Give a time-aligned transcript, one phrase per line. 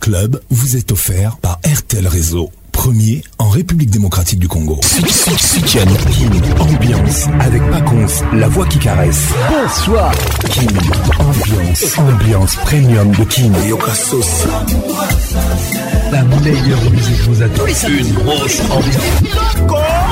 [0.00, 4.78] Club vous est offert par RTL Réseau, premier en République démocratique du Congo.
[4.82, 5.88] Kim
[6.58, 9.20] ambiance avec Paconce, la voix qui caresse.
[9.48, 10.12] Bonsoir.
[10.50, 10.68] Kim
[11.18, 13.52] ambiance, ambiance premium de Kim.
[16.12, 17.62] La meilleure musique vous attend.
[17.88, 20.11] Une grosse ambiance.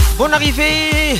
[0.17, 1.19] Bon arrivée.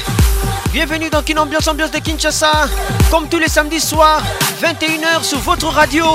[0.74, 2.68] Bienvenue dans Kin Ambiance Ambiance de Kinshasa.
[3.10, 4.22] Comme tous les samedis soirs,
[4.62, 6.06] 21h sur votre radio.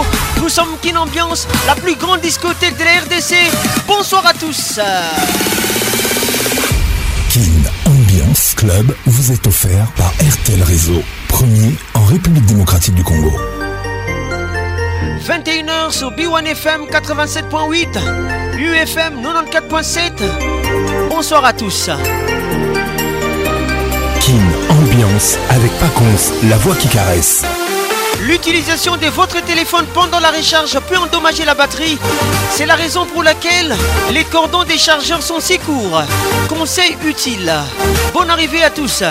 [0.40, 3.34] Nous sommes Kin Ambiance, la plus grande discothèque de la RDC.
[3.88, 4.78] Bonsoir à tous.
[7.30, 7.42] Kin
[7.86, 13.32] Ambiance Club vous est offert par RTL Réseau, premier en République démocratique du Congo.
[15.26, 17.98] 21h sur B1FM 87.8,
[18.58, 20.12] UFM 94.7.
[21.10, 21.90] Bonsoir à tous
[24.70, 27.42] ambiance avec Pacons, la voix qui caresse.
[28.22, 31.96] L'utilisation de votre téléphone pendant la recharge peut endommager la batterie.
[32.50, 33.76] C'est la raison pour laquelle
[34.10, 36.02] les cordons des chargeurs sont si courts.
[36.48, 37.52] Conseil utile.
[38.14, 39.04] Bonne arrivée à tous.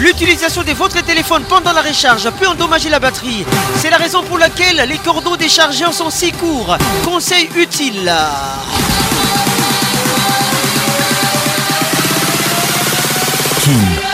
[0.00, 3.44] L'utilisation de votre téléphone pendant la recharge peut endommager la batterie.
[3.78, 6.76] C'est la raison pour laquelle les cordons des chargeurs sont si courts.
[7.04, 8.12] Conseil utile.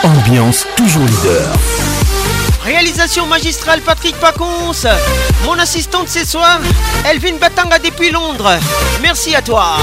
[0.03, 1.47] ambiance toujours leader.
[2.63, 4.87] Réalisation magistrale Patrick Pacons.
[5.45, 6.59] Mon assistante ce soir,
[7.07, 8.53] Elvin Batanga depuis Londres.
[9.01, 9.77] Merci à toi.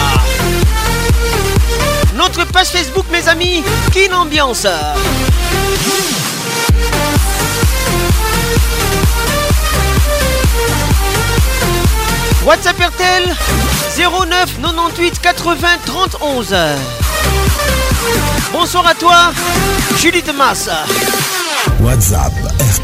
[2.17, 3.63] Notre page Facebook, mes amis,
[3.93, 4.67] Kin Ambiance.
[12.45, 13.25] WhatsApp RTL
[13.99, 16.77] 09 98 80 31.
[18.53, 19.33] Bonsoir à toi,
[19.99, 20.69] Julie de Masse.
[21.83, 22.33] WhatsApp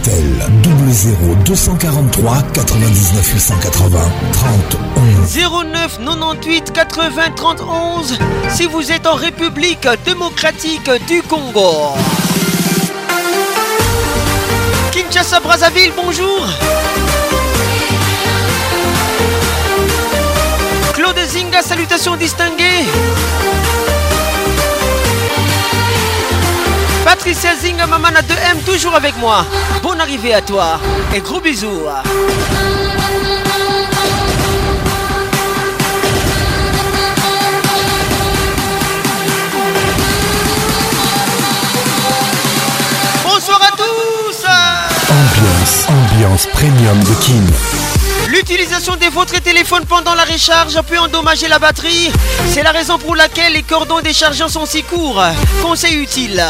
[0.00, 0.52] RTL
[0.90, 1.14] 00
[1.46, 4.00] 243 99 880
[4.32, 4.76] 30
[5.72, 5.98] 09
[6.72, 11.88] 98 80 31 si vous êtes en République démocratique du Congo.
[14.92, 16.46] Kinshasa Brazzaville, bonjour.
[20.94, 22.86] Claude Zinga, salutations distinguées.
[27.08, 29.46] Patricia Zing, Mamana 2M, toujours avec moi.
[29.80, 30.80] Bonne arrivée à toi
[31.14, 31.82] et gros bisous.
[43.24, 44.44] Bonsoir à tous
[45.06, 47.44] Ambiance, ambiance premium de Kim.
[48.28, 52.10] L'utilisation de votre téléphone pendant la recharge peut endommager la batterie.
[52.50, 55.22] C'est la raison pour laquelle les cordons déchargeants sont si courts.
[55.62, 56.44] Conseil utile.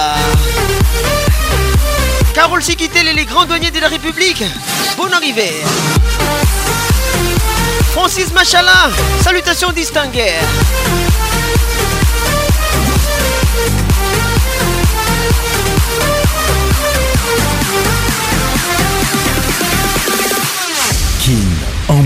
[2.34, 4.42] Carole Sikitel et les grands douaniers de la République,
[4.97, 5.53] bonne arrivée.
[7.92, 8.88] Francis Machala,
[9.22, 10.32] salutations distinguées.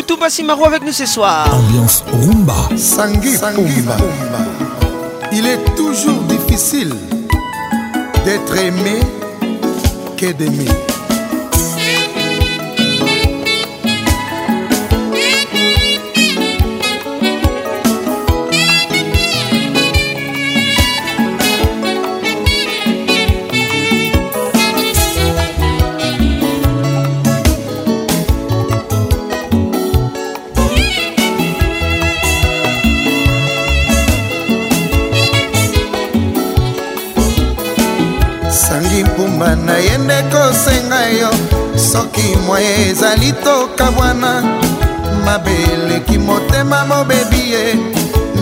[0.00, 1.46] Lutumba Simaro avec nous ce soir.
[1.54, 2.54] Ambiance rumba.
[2.74, 3.98] Sangui Pumba.
[5.30, 6.94] Il est toujours difficile
[8.24, 8.98] d'être aimé
[10.16, 10.64] que d'aimer.
[39.66, 41.30] nayende kosenga yo
[41.76, 44.44] soki mwaye ezali toka bwana
[45.24, 47.64] mabeleki motema mobebi ye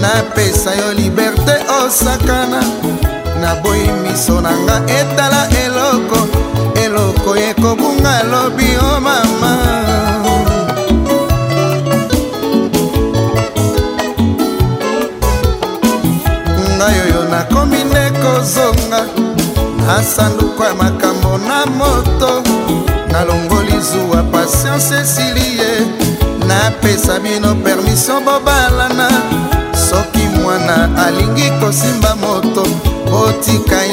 [0.03, 2.61] napesa yo liberte osakana
[3.41, 6.21] naboyi miso na nga etala eloko
[6.85, 9.68] eloko ekobunga lobi o mama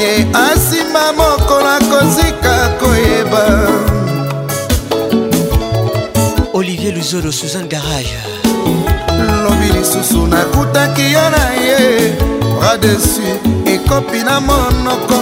[0.08, 3.44] ye asima mokolo akozika koyeba
[6.54, 8.16] olivier luzolo suzan garage
[9.44, 12.14] lobi lisusu nakutaki yo na ye
[12.62, 13.24] radesu
[13.66, 15.18] ekopi na monoko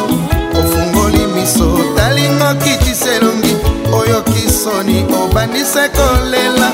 [0.59, 3.56] ofungoli miso otalingo kitiselongi
[3.94, 6.71] oyoki soni obandise kolela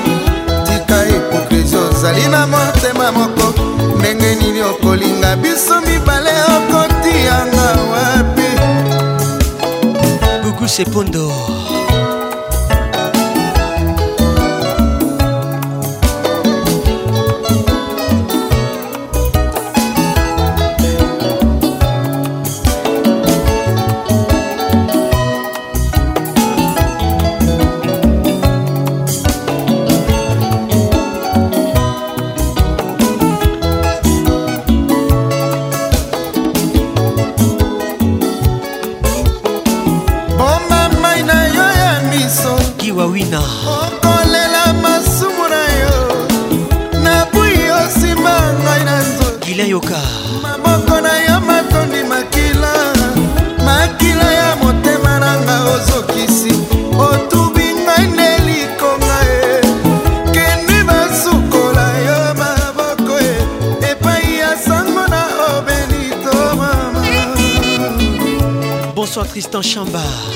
[0.66, 3.54] tika hipokrizi ozali na motema moko
[3.98, 6.89] ndenge nini okolinga biso mibale okoli
[7.40, 8.48] nanga wapi
[10.44, 11.24] bukusepondo
[69.62, 70.29] chambard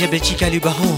[0.00, 0.96] diabétique calu baron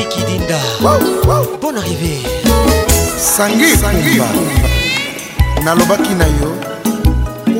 [0.00, 0.58] sikidinda
[1.60, 2.18] bon arrivé
[3.18, 4.28] sangi kumba
[5.64, 6.50] nalobaki na yo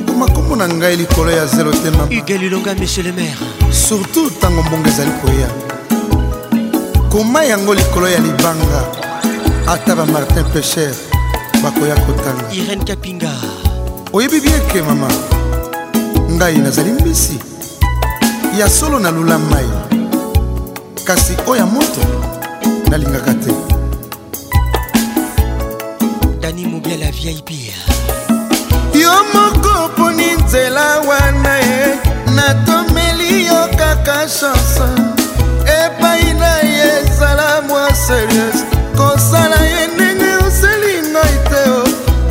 [0.01, 3.37] okoma nkombo na ngai likolo ya zelo te mama ugelilonga monsieur le maire
[3.73, 5.49] surtout ntango mbongo ezali koya
[7.11, 8.81] koma yango likolo ya libanga
[9.69, 10.95] ata bamartin pecher
[11.63, 13.33] bakoya kotanga irene kapinga
[14.13, 15.09] oyebi bieke mama
[16.31, 17.37] ngai nazali mbisi
[18.59, 19.69] ya solo nalula mai
[21.05, 22.01] kasi oyo ya moto
[22.91, 23.53] nalingaka te
[26.41, 27.51] dani mobiala vip
[29.03, 31.99] yo moko mponi nzela wana e
[32.37, 34.89] natomeli yo kaka chanse
[35.81, 38.65] epai na ye ezala mwa serieuse
[38.99, 41.83] kosala ye ndenge oseli ngai te o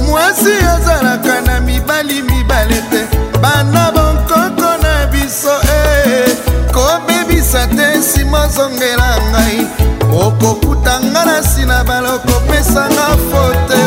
[0.08, 3.02] mwasi azalaka na mibali mibale te
[3.44, 6.36] bana bonkoko na biso e
[6.76, 13.80] kobebisa te nsima ozongela ngai okokuta nga na nsina balokopesanga fote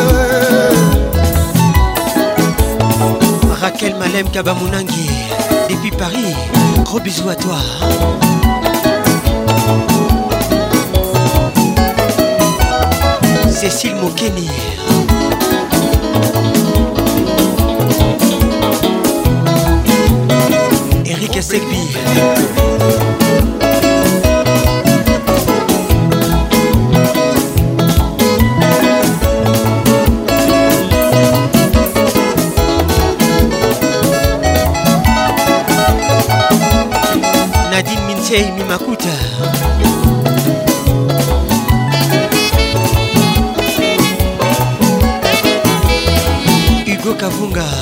[3.61, 5.09] raquel malem kabamunangi
[5.69, 6.35] depuis paris
[6.85, 7.59] gros bisou à toi
[13.51, 14.47] cécile mokeni
[21.05, 21.83] eric esebi
[38.33, 39.09] Jamie Makuta
[46.83, 47.72] Hugo Kavunga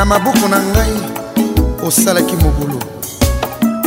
[0.00, 0.92] na maboko na ngai
[1.84, 2.78] osalaki mobulu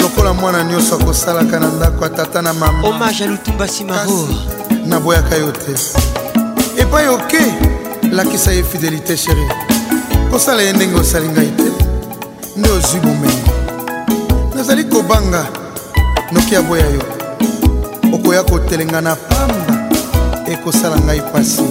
[0.01, 4.29] lokola mwana nyonso akosalaka na ndako ya tata na mama omage ya lutumba simaro
[4.85, 5.71] naboyaka yo te
[6.81, 7.41] epai oke
[8.11, 9.41] lakisa ye fidelité sheri
[10.31, 11.63] kosala ye ndenge osali ngai te
[12.57, 13.51] nde ozwi bomengo
[14.55, 15.47] nazali kobanga
[16.31, 17.01] noki aboya yo
[18.15, 19.75] okoya kotelenga na pamba
[20.45, 21.63] ekosala ngai pasi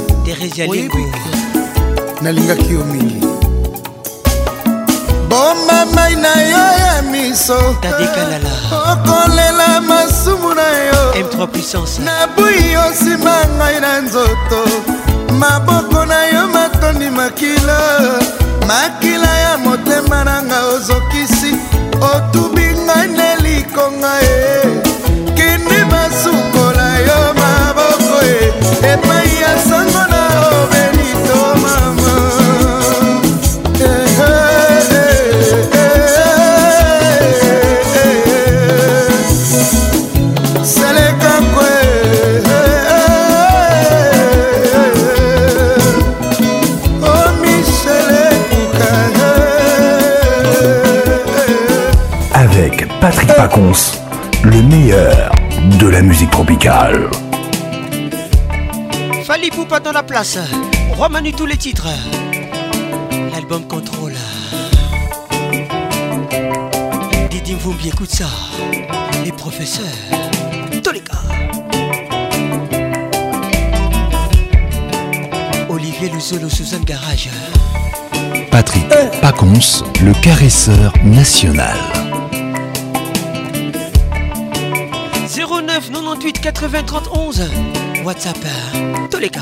[2.23, 3.32] nalingaki yo mingi
[5.33, 7.57] boma mai na yo ya miso
[8.91, 11.01] okolela masumu na yo
[12.05, 14.61] nabuyi yo nsima ngai na nzoto
[15.43, 17.79] maboko na yo matondi makila
[18.71, 21.53] makila ya motema na nga ozokisi
[22.12, 24.37] otubi ngai na likonga e
[25.37, 28.39] kende basukola yo maboko e
[28.93, 30.22] epai ya sango na
[53.26, 53.49] Patrick euh.
[53.49, 53.73] Pacons,
[54.45, 55.33] le meilleur
[55.81, 57.09] de la musique tropicale.
[59.25, 60.38] Fali Poupa dans la place,
[60.97, 61.88] Roi tous les titres.
[63.33, 64.12] L'album Contrôle.
[67.31, 68.26] Didim bien écoute ça.
[69.25, 69.87] Les professeurs,
[70.83, 71.17] tous les cas
[75.69, 77.29] Olivier Luzolo, un Garage.
[78.50, 79.07] Patrick euh.
[79.21, 79.52] Pacons,
[80.05, 81.76] le caresseur national.
[85.91, 89.41] 98 80 31 WhatsApp euh, tous les cas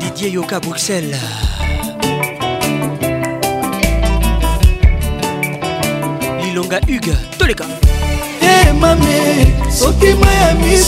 [0.00, 1.16] Didier Yoka Bruxelles
[6.42, 7.64] Lilonga Hugues tous les cas
[8.42, 8.96] Hey, ma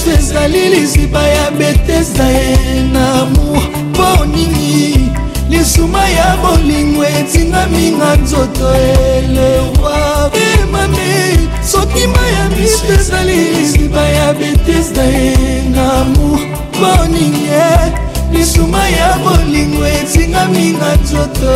[0.08, 2.24] ya ya betesa
[3.20, 5.01] amour nini
[5.52, 9.94] lisuma ya bolingo etingami na nzoto elerwa
[10.52, 11.14] emami
[11.72, 16.40] soki mai ya miso ezali liziba ya betesda engamour
[16.80, 17.92] boninge eh.
[18.34, 21.52] lisuma ya bolingo etingami na nzoto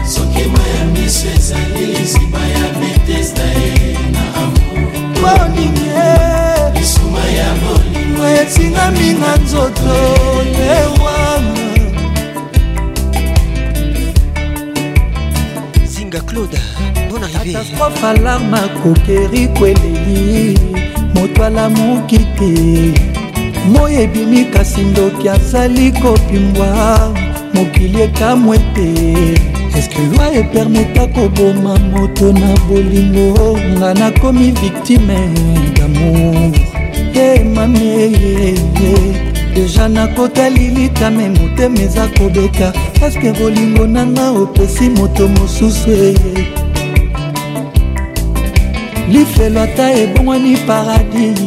[0.05, 5.49] soki maya miso ezali liziba ya betesta ye na amour
[6.75, 9.95] lisuma ya molimo esingami na nzoto
[10.77, 11.55] ewana
[15.93, 16.57] zinga claude
[17.09, 20.57] bon arrivéatastrophe alama kokeri kweleli
[21.15, 23.12] moto alamuki te
[23.69, 27.11] moi ebimi kasi ndoki azali kopimbwa
[27.53, 28.87] mokili ekamwe te
[29.79, 35.17] eske loi epermeta koboma moto na bolingo nga nakomi viktime
[35.77, 36.51] damour
[37.15, 38.53] ye mameye
[39.55, 46.17] deja nakotali litame motema eza kobeta paske bolingo nanga opesi moto mosusu eye
[49.11, 51.39] lifelo ata ebongwani paradis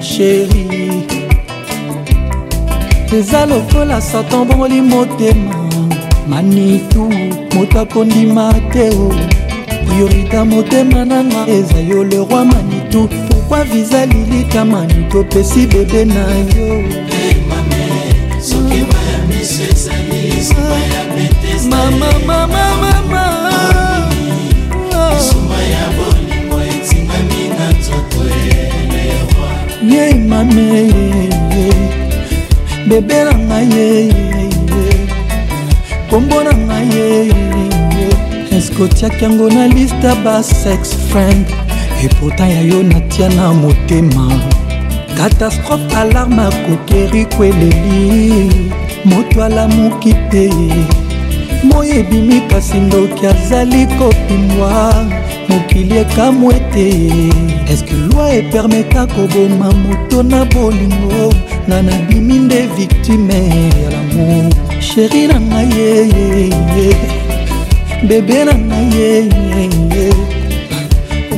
[0.00, 0.67] sheri
[3.16, 5.68] eza lokola satan bongoli motema
[6.28, 7.02] manitu
[7.54, 9.12] moto akondima te o
[9.86, 16.24] priorita motema nanga eza yo le roi manitu pourkua viza lilika manitu opesi bebe na
[16.24, 16.84] yo
[21.64, 23.24] mama mama mama
[29.90, 31.37] ye mame
[32.90, 35.00] bebe na ngai ye eh, eh, eh.
[36.10, 37.08] kombo na ngai ye
[38.56, 41.44] eske otiaki yango na liste basex friend
[42.06, 44.24] epota ya yo natia na motema
[45.18, 48.70] katastrophe alarme akokeri kweleli
[49.08, 50.44] moto alamuki te
[51.68, 54.74] moi ebimi kasi ndoki azali kopimwa
[55.48, 56.88] mokili ekamwe te
[57.72, 61.37] eske lwi epermeta koboma moto na bolingo
[61.68, 63.38] na nabimi nde victime
[63.82, 64.46] ya lamour
[64.88, 66.88] sheri na ngai yeyeye
[68.08, 70.06] bebe na ngai yeyeye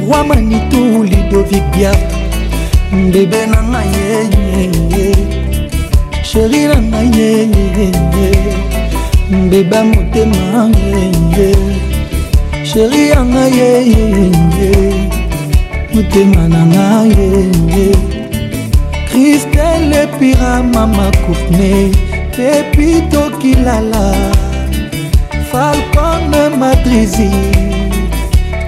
[0.07, 2.15] roi manitou lidovic biatre
[3.13, 5.07] bebe na ngai yeyeye
[6.29, 8.29] sheri na ngai yeyeye
[9.51, 10.63] beba motema
[10.95, 11.49] yeye
[12.71, 14.79] sheri ya ngai yeyeye
[15.95, 18.20] motema na ngai yeyeye
[20.03, 21.91] epira mama courtney
[22.37, 24.05] pepi tokilala
[25.51, 27.31] falcone madrizi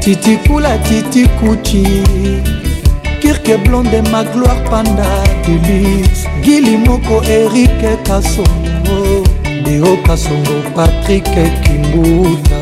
[0.03, 1.85] titikula titikuchi
[3.23, 5.11] kirke blonde magloire panda
[5.47, 6.13] delix
[6.45, 8.99] gili moko erike kasongo
[9.65, 11.25] deo kasongo patrik
[11.65, 12.59] kimbuta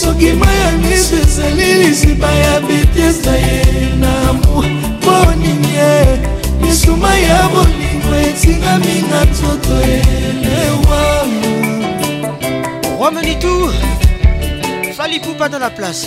[0.00, 3.64] soki mai ya miso ezali liziba ya betesa ye
[4.00, 4.64] na amour
[5.04, 5.94] moningi ye
[6.60, 11.02] misuma ya bolingo etinga minga nzoto elewa
[12.98, 13.70] romenitou
[14.96, 16.06] fali poupa dans la place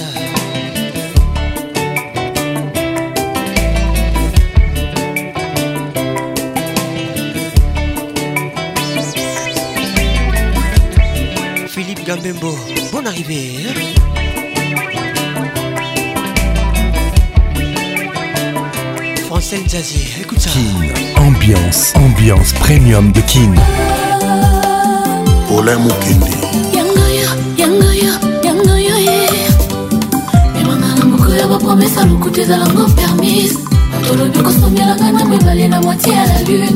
[12.08, 12.54] Gambembo,
[12.92, 13.52] bonne arrivée.
[19.28, 20.50] Français Jazzy, écoute ça.
[20.50, 23.54] Kin, ambiance, ambiance premium de Kin.
[25.50, 26.30] Olin Mukindi.
[31.60, 33.56] promesa lokuta ezalango permise
[34.08, 36.76] tolobi kosombielanga na mibale na motie ya la lune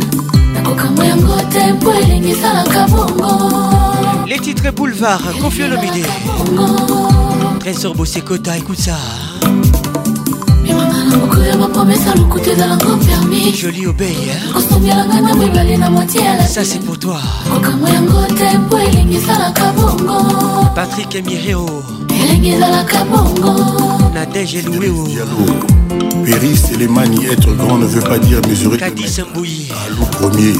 [0.69, 3.29] makambo yango te mpo elingi esalaka bongo
[4.27, 6.05] les titres boulevard confie lobide
[7.59, 8.97] trésor bosekota écoute ça
[13.55, 14.31] joli obeye
[16.47, 17.19] ça c'est pour toi
[20.75, 21.65] patrick emireo
[24.13, 25.07] nadege loueo
[26.29, 28.75] Périsse et les manies, être grand ne veut pas dire mesurer.
[28.77, 29.69] Kadis Mbouyi.
[29.87, 30.53] Alou premier.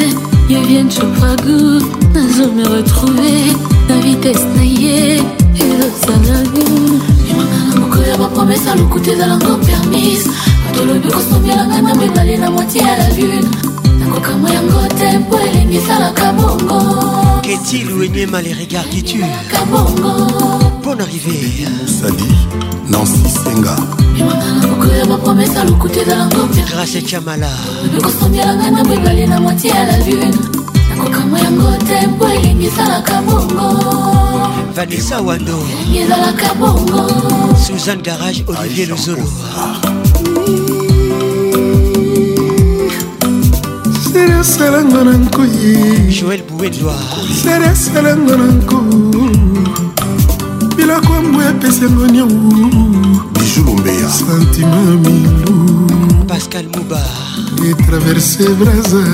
[0.50, 1.80] yo vien chopagu
[2.14, 3.16] nazome retrouve
[3.90, 5.18] na vitese na ye
[5.62, 6.66] ezosalagu
[7.32, 10.24] emangana mokolo ya bapromese alokuta ezalango permis
[10.70, 13.50] atolobi kosombelanga na mibale na motie ya la lune
[14.00, 16.80] nakokamwa yango te mpo elenge esalaka bongo
[17.52, 19.26] Est-il ou Ketty mal les regards qui tuent.
[20.82, 21.66] Bonne arrivée.
[21.86, 22.16] Salut,
[22.88, 23.76] Nancy Senga.
[26.70, 27.50] Grâce à Chamala.
[34.74, 35.60] Vanessa Wando.
[37.58, 39.24] Suzanne Garage, Olivier Lozolo.
[44.22, 48.78] Sereselengo nankuyi Joël Bouedloir Sereselengo nanku
[50.76, 51.86] Biloko mwe pesi
[52.18, 57.02] yango Bijou Lombeya Sentiment milu Pascal Mouba
[57.66, 59.10] Et traversé brazin.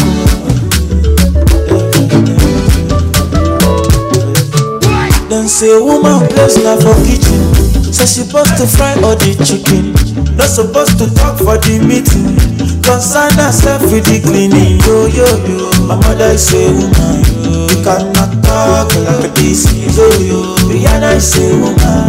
[5.29, 7.64] Them say woman place na for kitchen
[7.95, 9.95] Say she supposed to fry all the chicken
[10.35, 12.35] Not supposed to talk for the meeting
[12.83, 18.35] Concern herself with the cleaning Yo, yo, yo My mother is a woman You cannot
[18.43, 22.03] talk like this Yo, yo Rihanna is a woman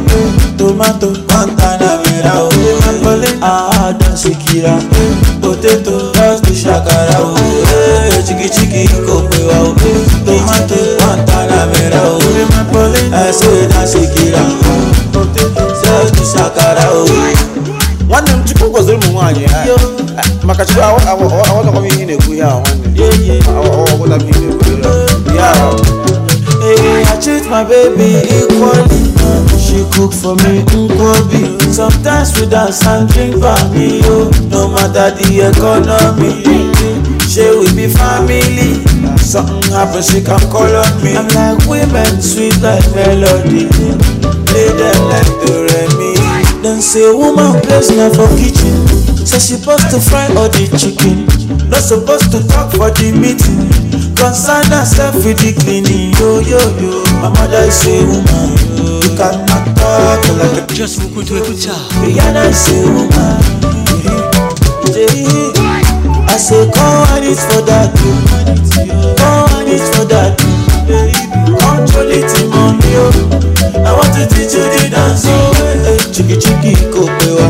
[0.59, 2.49] tomato montana mira, o
[2.91, 4.75] akọlé àádán ṣèkìrà
[5.43, 7.35] potato just the ṣàkàrà o
[8.27, 9.71] chiki chiki kò pé wa o
[10.27, 12.17] tomato montana mira, o
[12.61, 14.45] akọlé ẹsẹ̀ dá ṣèkìrà
[15.13, 17.42] potato just the shakara, o.
[18.13, 19.03] ah, ah, chukwu gọziri
[27.05, 29.03] I treat my baby equally.
[29.59, 30.63] She cook for me
[31.73, 34.31] Sometimes we dance and drink oh.
[34.51, 36.43] No matter the economy,
[37.29, 38.85] she will be family.
[39.19, 41.17] Something happens, she can call on me.
[41.17, 43.67] I'm like women, sweet like melody.
[44.49, 46.42] Play them like me.
[46.63, 48.71] Then say woman plays na for kitchen
[49.27, 51.27] Say she supposed to fry all the chicken
[51.69, 53.67] Not supposed to talk for the meeting
[54.15, 60.23] Concern herself with the cleaning Yo yo yo My mother say woman You cannot talk
[60.39, 63.43] like a Just beaucoup to écoute ça I say woman
[66.29, 67.91] I say come on it for that
[69.19, 70.52] Come on it for that
[70.83, 73.15] Control it in money, oh.
[73.87, 75.55] I want to teach you the dance, oh.
[75.55, 77.47] Hey, chiki chiki kopewa,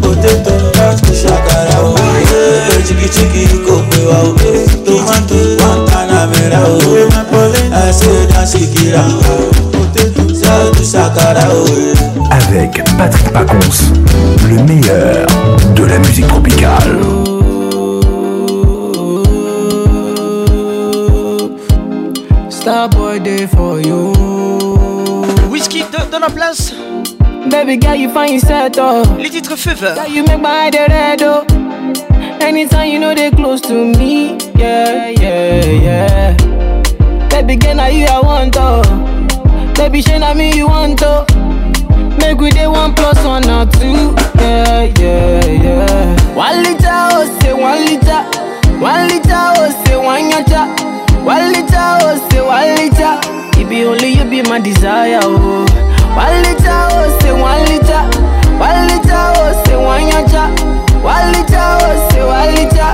[0.00, 1.94] potato dance kushakara, oh.
[2.00, 4.34] Hey, chiki chiki kopewa, oh.
[4.86, 7.08] Tomato katana mera, oh.
[7.10, 7.92] Napoli aha
[8.32, 9.04] dance kira,
[9.72, 12.32] potato dance kushakara, oh.
[12.32, 13.92] Avec Patrick Pacons,
[14.48, 15.26] le meilleur
[15.76, 16.98] de la musique tropicale.
[22.64, 24.14] Star boy day for you.
[25.50, 26.72] Whiskey dans la place.
[27.50, 29.02] Baby girl, you find yourself oh.
[29.18, 29.92] Les titres fever.
[29.94, 31.44] Girl, you make my head red oh.
[32.40, 36.32] Anytime you know they close to me, yeah yeah yeah.
[37.28, 38.80] Baby girl, now you I want oh.
[39.74, 41.26] Baby, she now me you want oh.
[42.18, 46.34] Make we day one plus one or two, yeah yeah yeah.
[46.34, 48.22] One liter oh say one liter,
[48.80, 51.03] one liter oh say one yacha.
[51.24, 53.16] Walita, oh say walita
[53.58, 55.64] It be only you be my desire, oh
[56.12, 58.08] Walita, oh say walita
[58.60, 60.52] Walita, oh say wanyacha
[61.02, 62.86] Walita, oh say walita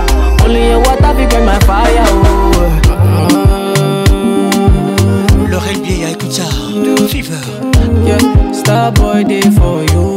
[0.45, 2.19] Only your water be my fire, oh
[5.51, 6.47] L'oreille bien, écoute ça
[7.09, 7.49] Fever
[8.07, 8.19] Yeah,
[8.53, 10.17] Starboy day for you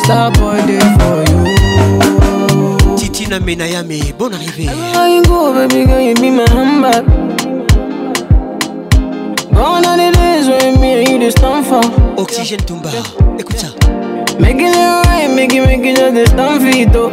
[0.10, 1.46] Star boy for you.
[2.98, 4.66] Titina Menayami, bon arrivée.
[4.66, 7.06] Everywhere go, baby girl, you be my handbag.
[9.54, 11.82] Gone are the days when me and you just stand for.
[12.20, 12.90] Oxygen Tumba,
[13.38, 13.68] écoute ça.
[14.40, 17.12] Making it right, making making just this stand for you, though.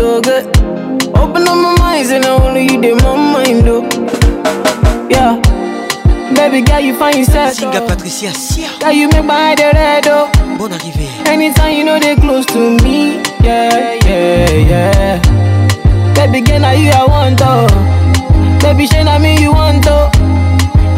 [0.00, 0.48] Oh good.
[1.14, 3.86] Open up my eyes and I only you did my mind, though.
[5.10, 5.42] Yeah.
[6.42, 7.54] Baby girl, you find yourself.
[7.54, 8.68] Singa Patricia Sia.
[8.80, 10.28] Girl, you make my the red oh.
[10.58, 11.06] Bonne arrivée.
[11.24, 16.14] Anytime you know they close to me, yeah, yeah, yeah.
[16.14, 17.68] Baby girl, now you I want oh.
[18.60, 20.10] Baby, she now me you want oh.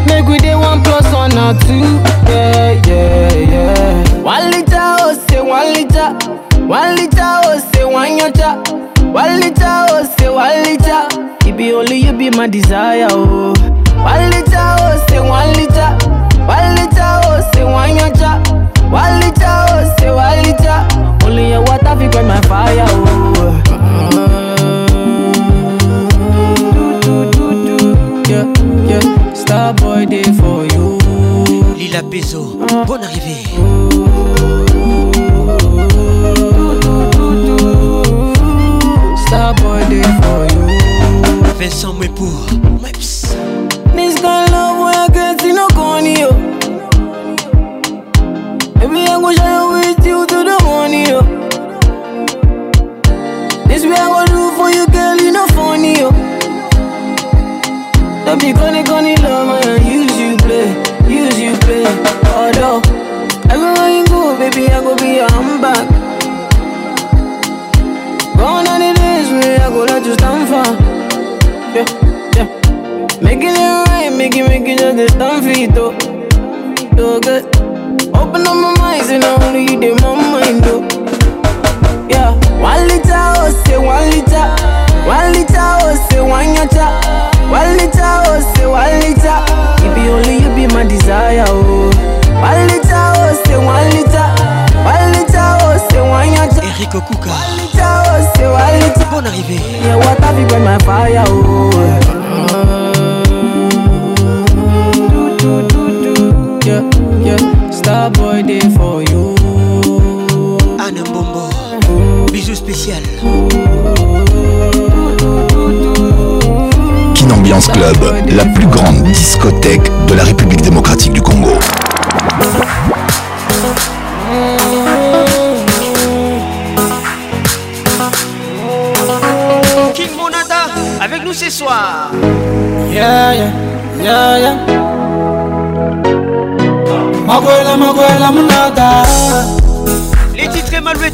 [0.07, 1.93] Make we day one plus one or two,
[2.31, 4.21] yeah, yeah, yeah.
[4.23, 6.11] One liter oh, say one liter.
[6.65, 8.65] One liter oh, say one yota.
[9.13, 13.53] One liter oh, say one liter baby, only you be my desire, oh.
[14.09, 15.84] One liter, oh, say one liter.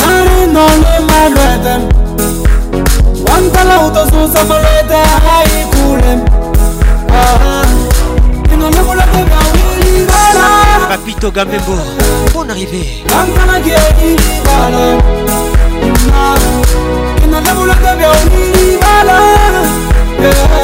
[0.00, 1.74] marino lemalwete
[3.30, 4.96] wantalautosusa malwete
[5.34, 6.20] aikulem
[10.88, 11.74] Papito Gamembo,
[12.32, 13.00] bon arrivée.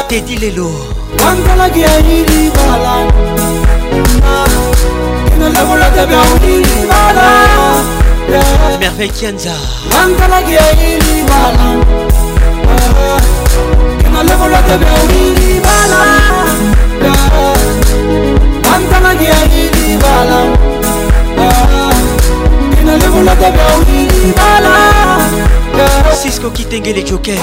[0.07, 0.71] Teddy Lelo.
[8.81, 9.49] Merveille Kianza
[26.21, 27.37] Cisco Kitenge les Jokers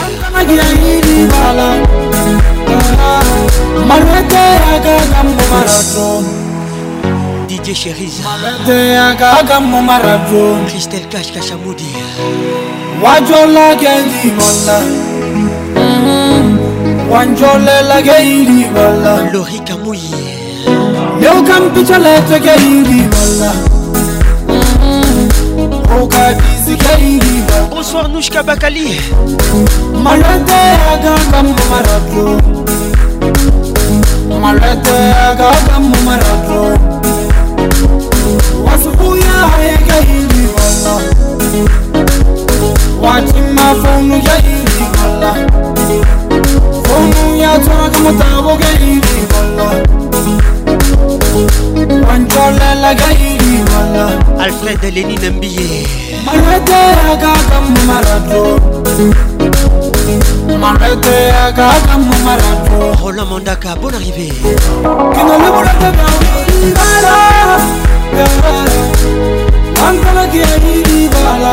[3.86, 4.36] Manuete
[4.72, 6.39] agagambo marathon
[7.64, 11.88] DJ Cheriza Maladeyaga mumarabo Christelle Cash Kashamudi
[13.02, 17.10] Wajola gendi mola mhm.
[17.10, 20.10] Wanjole la gendi mola Lori Kamuyi
[21.22, 23.52] Yo kam pichale te gendi mola
[24.46, 26.02] mhm.
[26.02, 29.00] Oka bizi gendi mola Bonsoir Nouchka Bakali
[29.92, 32.24] Maladeyaga mumarabo
[34.42, 36.89] Maladeyaga mumarabo
[39.40, 41.00] ya gaidi wallah
[43.02, 45.34] watima fonu gaidi wallah
[46.86, 49.00] fonu ya tona kama tabo gaidi
[49.32, 49.72] wallah
[52.08, 54.10] wancholela gaidi wallah
[54.44, 55.86] alfred leni nambiye
[56.24, 58.42] marete ya gaga marado
[60.60, 64.32] marete ya gaga marado roland mandaka bonne arrivée
[65.16, 66.04] kino lebulakaka
[66.60, 68.74] mbala kangala
[69.86, 71.52] ankalaki ayini bala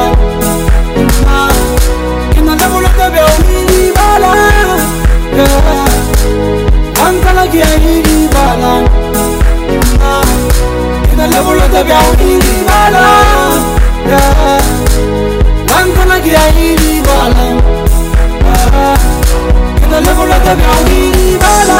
[2.33, 4.31] kinandakolaka beomini bala
[7.07, 8.73] ankalaki ayini bala
[11.09, 13.05] kinandakolaka beomini bala
[15.79, 17.47] ankalaki ayini bala
[19.81, 21.79] kinandakolaka beomini bala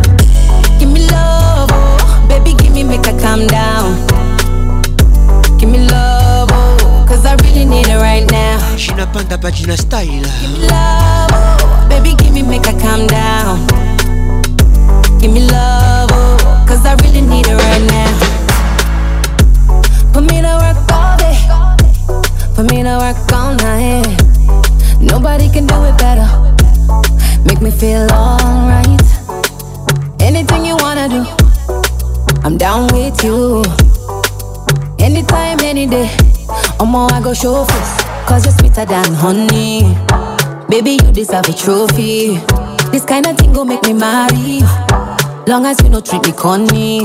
[1.09, 2.25] love, oh.
[2.27, 3.97] Baby, give me, make I calm down.
[5.57, 7.05] Give me love, oh.
[7.07, 8.59] Cause I really need it right now.
[8.77, 10.05] She na Panda na style.
[10.05, 11.87] Give me love, oh.
[11.89, 13.65] Baby, give me, make I calm down.
[15.19, 16.65] Give me love, oh.
[16.67, 18.23] Cause I really need it right now.
[20.13, 21.39] Put me to work all day.
[22.55, 24.07] Put me to work all night.
[24.99, 26.29] Nobody can do it better.
[27.45, 29.00] Make me feel alright.
[30.21, 31.21] Anything you wanna do,
[32.45, 33.63] I'm down with you.
[34.99, 36.09] Anytime, any day,
[36.79, 37.93] Omo, I go show face.
[38.27, 39.81] Cause you're sweeter than honey.
[40.69, 42.37] Baby, you deserve a trophy.
[42.91, 44.61] This kind of thing go make me marry.
[45.47, 46.99] Long as you no treat me corny.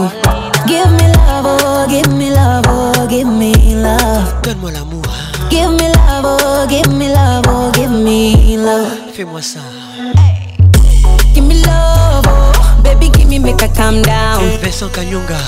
[0.68, 4.42] Give me love, oh, give me love, oh, give me love.
[4.42, 5.88] Give me love, oh, give me
[7.14, 8.92] love, oh, give me love.
[9.14, 9.60] Fais-moi ça.
[12.86, 14.46] Baby, give me, make I calm down.
[14.62, 15.42] Vessel Kanyunga.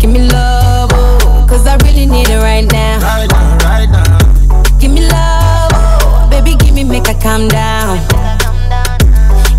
[0.00, 2.96] Give me love, oh, cause I really need it right now.
[2.98, 4.78] Right now, right now.
[4.80, 8.00] Give me love, oh, baby, give me, make I calm down.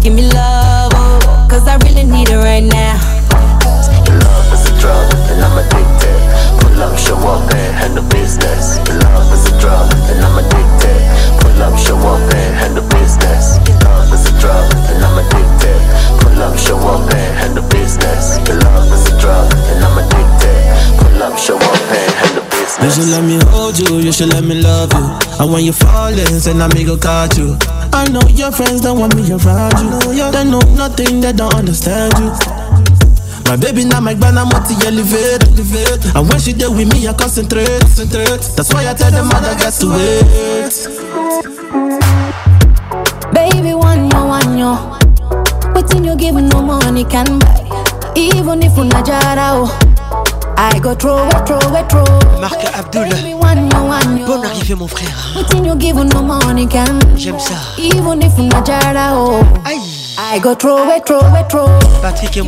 [0.01, 2.97] Give me love, oh, cause I really need it right now.
[3.61, 6.17] Love is a drug, and I'm addicted.
[6.65, 8.79] Pull up, show up, and handle business.
[8.89, 11.01] Love is a drug, and I'm addicted.
[11.45, 13.61] Pull up, show up, and handle business.
[13.85, 14.02] Love
[14.43, 15.79] drug, and I'm addicted.
[16.19, 18.37] Pull up, show up, and handle business.
[18.45, 20.63] Your love is a drug, and I'm addicted.
[20.99, 22.83] Pull up, show up, and handle business.
[22.83, 25.03] You should let me hold you, you should let me love you.
[25.39, 27.55] And when you falling, send me go catch you.
[27.95, 29.79] I know your friends don't want me around
[30.11, 30.27] you.
[30.31, 32.31] They know nothing, they don't understand you.
[33.47, 37.05] My baby now my grand, I'm multi the elevator And when she there with me,
[37.07, 37.67] I concentrate,
[38.55, 41.02] That's why I tell them I got to wait.
[46.01, 47.25] you no money can
[48.15, 49.03] Even if I
[50.81, 51.19] go
[52.39, 53.09] Marc Abdul.
[54.25, 55.09] Bonne arrivée mon frère.
[55.37, 56.99] Hein.
[57.17, 57.53] J'aime ça.
[57.77, 58.31] Even if
[60.19, 60.55] I go
[62.01, 62.41] Patrick et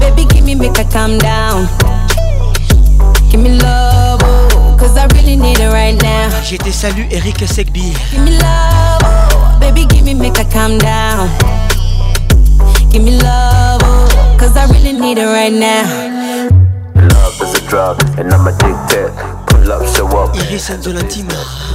[0.00, 1.66] Baby, give me make a calm down.
[3.30, 6.28] Give me love, oh, cause I really need it right now.
[6.42, 7.92] J'étais salut Eric Segbi.
[8.10, 11.28] Give me love, oh, baby, give me make a calm down
[12.92, 16.48] give me love, oh, cause I really need it right now.
[16.94, 19.10] Love is a drug, and I'm addicted.
[19.48, 20.30] Pull up, show up.
[20.36, 21.26] Il est scène de l'intime.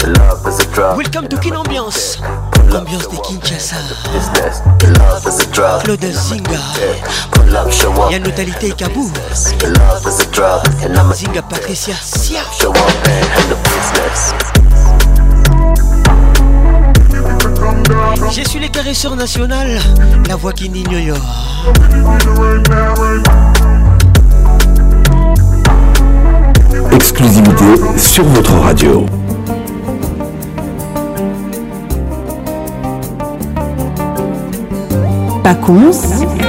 [0.06, 0.98] Love is a drug.
[0.98, 2.20] Welcome to Kin Ambiance.
[2.72, 3.76] L'ambiance des Kinshasa.
[4.84, 5.84] Love is a drug.
[5.84, 6.60] Claude Zinga.
[7.32, 8.12] Pull up, show up.
[8.12, 9.10] Y'a Notalité et Kabou.
[9.14, 11.94] Love is a drug, and I'm a Zinga Patricia.
[11.96, 12.42] Sia.
[12.58, 14.34] Show up and the business.
[18.32, 19.80] Je suis les caresseurs national,
[20.30, 21.18] la voix qui n'ignore.
[26.94, 27.64] Exclusivité
[27.98, 29.06] sur votre radio.
[35.44, 35.92] Pacons,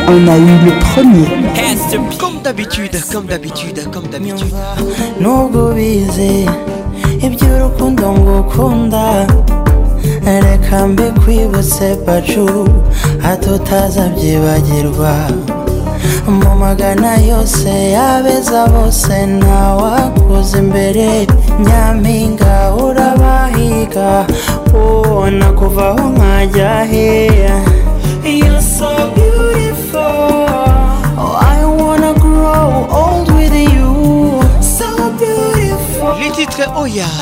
[0.08, 2.16] on a eu le premier.
[2.18, 4.54] Comme d'habitude, comme d'habitude, comme d'habitude.
[10.36, 12.44] reka mbi kwibutse pacu
[13.24, 13.52] hato
[14.16, 15.12] byibagirwa
[16.36, 21.08] mu magana yose yabeza bose ntawakuza imbere
[21.64, 22.54] nyampinga
[22.84, 24.10] urabahiga
[24.80, 27.56] ubona kuva nkajya heya
[28.28, 28.86] You're so
[29.96, 30.48] oh,
[31.16, 31.42] oh I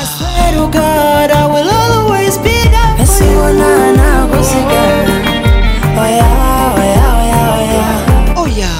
[0.05, 2.86] swear to God I will always be there
[3.17, 5.15] sibona ntagusigara
[6.01, 6.27] oya
[6.81, 7.81] oya oya oya
[8.43, 8.71] oya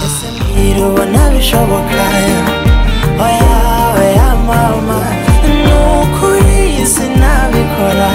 [0.46, 2.04] mbwira ubona bishoboka
[3.28, 3.56] oya
[4.02, 5.00] oya mama
[5.42, 5.66] ni
[6.02, 8.10] ukuri sinabikora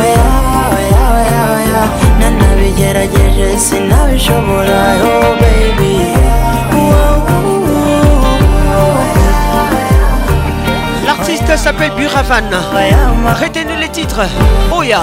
[0.00, 1.80] oya oya oya oya
[2.18, 5.51] nanabigerageje sinabishobora yobe
[11.62, 12.42] s'appelle Buravan.
[13.40, 14.22] Retenez les titres.
[14.76, 15.02] Oya.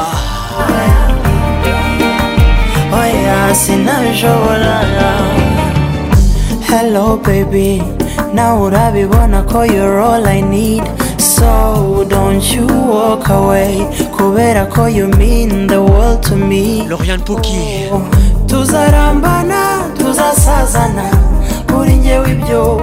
[2.91, 3.39] Oya,
[6.70, 7.82] Hello, baby.
[8.34, 10.84] Now wanna call you all I need.
[11.18, 13.88] So don't you walk away.
[14.18, 16.86] Kubera call you mean the world to me.
[16.89, 17.88] Lorian Pouki.
[17.89, 18.01] Oh,
[18.47, 21.10] tuzarambana, tuzasazana.
[21.68, 22.82] Kuri wibyo, ibyo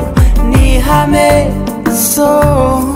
[0.51, 1.53] ni Hame
[1.95, 2.95] So.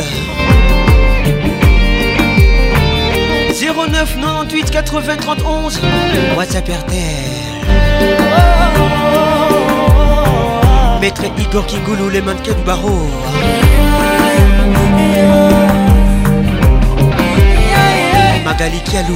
[3.99, 5.79] 9 98 80 31
[6.37, 6.99] WhatsApp RTL
[11.01, 13.09] Maître Igor Kingoulou les mannequins Barreau
[18.45, 19.15] Magali Kialou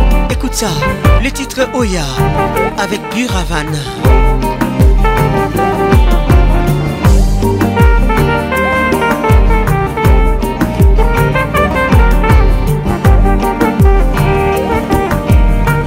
[0.31, 0.69] Écoute ça,
[1.21, 2.05] le titre Oya
[2.77, 3.65] avec Buravan.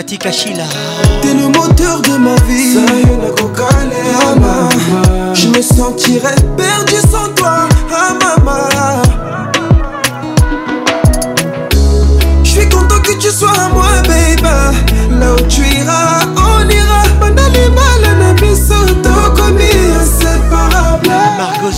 [0.00, 0.64] mati kashila
[1.20, 2.78] t'es le moteur de ma vie
[5.34, 9.09] je me sentirais perdu sans toi ah mama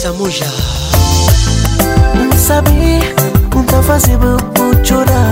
[0.05, 0.17] Não
[2.37, 3.15] Saber,
[3.55, 5.32] não tá fazendo por chorar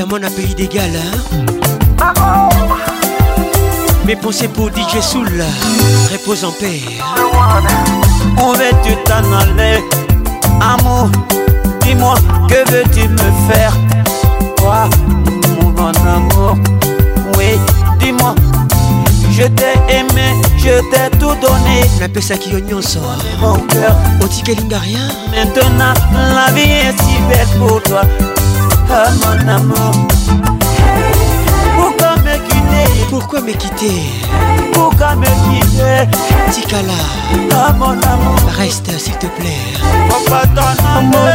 [0.00, 0.90] à mon pays d'égal.
[2.02, 2.12] Hein?
[4.04, 5.26] Mes pensées pour DJ Soul,
[6.12, 6.80] repose en paix.
[7.00, 7.62] Hein.
[8.42, 9.82] Où veux tu t'en aller,
[10.60, 11.08] amour.
[11.82, 12.14] Dis-moi,
[12.48, 13.72] que veux-tu me faire,
[14.56, 14.90] toi,
[15.76, 16.56] mon amour?
[17.38, 17.58] Oui,
[18.00, 18.34] dis-moi,
[19.30, 21.88] je t'ai aimé, je t'ai tout donné.
[22.00, 23.02] La paix, qui sort
[23.40, 23.96] Mon cœur.
[24.22, 25.08] Au ticket rien.
[25.30, 25.94] Maintenant,
[26.36, 28.02] la vie est si belle pour toi.
[28.86, 29.92] pourquoi mon amour
[31.76, 34.02] Pourquoi me quitter Pourquoi me quitter
[34.72, 36.08] Pourquoi me quitter
[36.52, 36.92] Tikala
[37.58, 39.72] ah, mon amour Reste s'il te plaît
[40.10, 41.30] Oh pas ton amour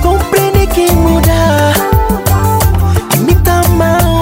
[0.04, 1.74] Compreende que mudar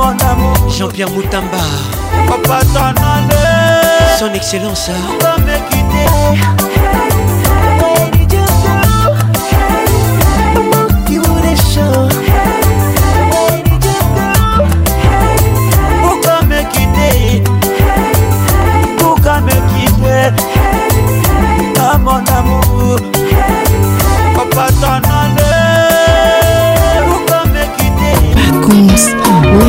[0.00, 1.56] mon amour Jean-Pierre Moutamba
[2.28, 4.90] Papa t'en son excellence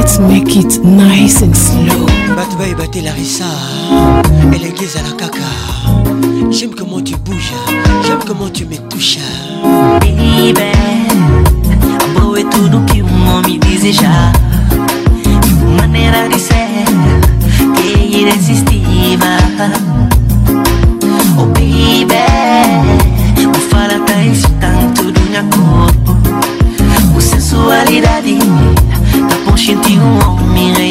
[0.02, 2.08] Let's make it nice and slow.
[2.36, 3.46] Batba et Larissa,
[4.52, 5.44] elle est gaise à la caca.
[6.50, 7.54] J'aime comment tu bouges,
[8.08, 9.20] j'aime comment tu me touches.
[10.00, 10.54] Baby,
[12.36, 14.34] et tout ce que um homem deseja.
[15.78, 19.20] Maneira de ser que irresistível.
[21.38, 22.16] Oh baby,
[23.46, 26.18] o fala tá excitando todo meu corpo.
[27.16, 28.40] O sensualidade.
[29.52, 30.91] consciente um homem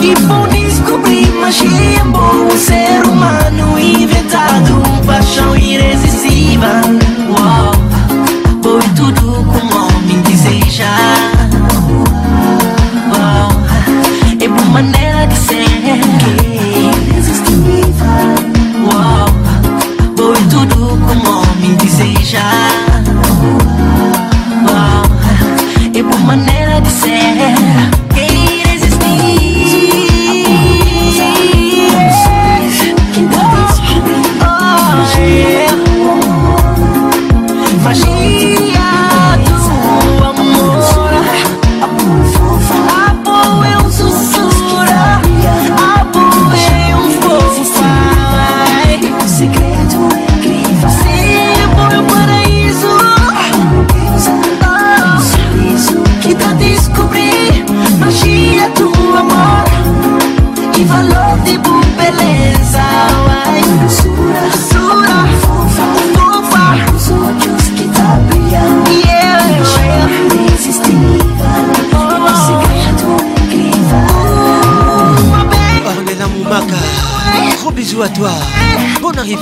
[0.00, 7.03] E bom descobrir magia Bom ser humano inventado Paixão irresistível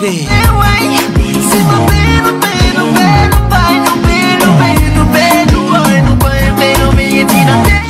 [0.02, 0.26] bébé.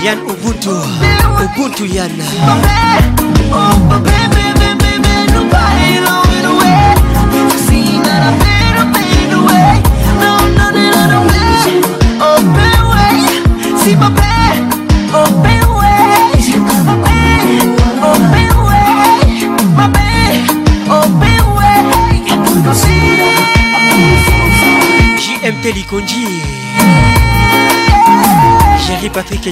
[0.04, 0.74] Yann Ubuntu,
[1.42, 2.61] Ubuntu Yann.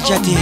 [0.05, 0.35] Jati.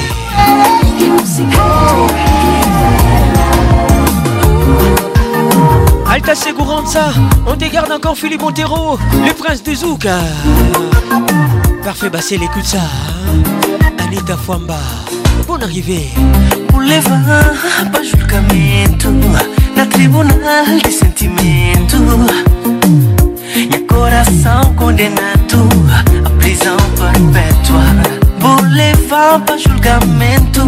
[6.06, 7.12] Alta Seguranza,
[7.46, 10.06] on te garde encore Philippe Montero, le prince de Zouk.
[11.84, 12.78] Parfait, et écoute ça.
[12.78, 13.98] Hein.
[14.06, 14.78] Anita Fwamba,
[15.46, 16.08] bonne arrivée.
[16.80, 17.18] Uleva
[17.92, 19.08] pa julgamento
[19.76, 21.98] la tribunal de sentimento.
[23.70, 25.68] Meu coração condenado
[26.24, 28.17] à prisão perpétua.
[28.68, 30.64] levar pra julgamento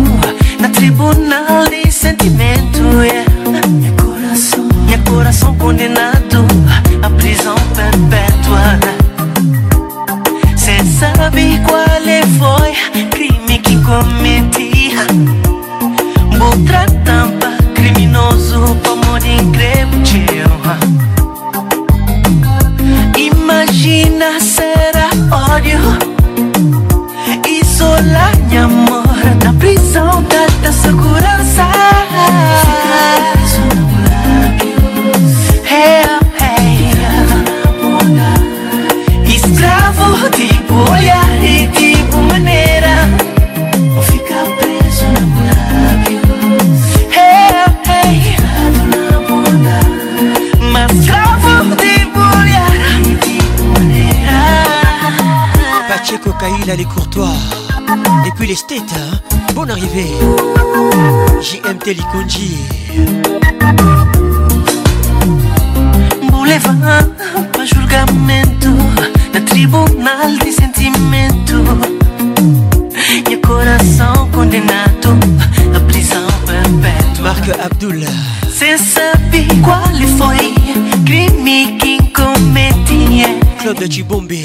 [0.58, 3.30] Na tribunal de sentimento yeah.
[3.68, 6.46] Meu coração, meu coração condenado
[7.02, 8.78] A prisão perpétua
[10.56, 11.80] Cê sabe qual
[12.58, 15.49] foi Crime que cometi
[56.70, 57.32] Voilà les courtois.
[58.28, 59.18] Et puis les states, hein.
[59.56, 60.06] bonne arrivée.
[61.42, 62.58] JMT Likonji.
[66.30, 67.08] Boulevard
[67.52, 68.70] pa julgamento
[69.34, 71.58] na tribunal de sentimento.
[73.28, 75.18] E coração condenado
[75.74, 77.24] à prisão perpétua.
[77.34, 78.16] Marc Abdullah.
[78.56, 80.54] Sem saber qual foi
[81.04, 83.24] crime que cometi.
[83.58, 84.39] Claude Tchibombi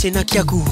[0.00, 0.62] C'est Nakia Kuo.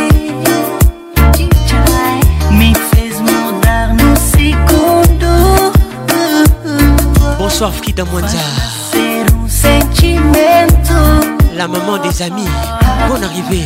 [2.52, 5.74] Me fez mudar no segundo.
[7.38, 8.38] Bonsoir Frida Mwanza.
[8.92, 10.24] Ser um sentimento.
[11.56, 12.48] La maman des amis.
[13.10, 13.66] Bonne arrivée.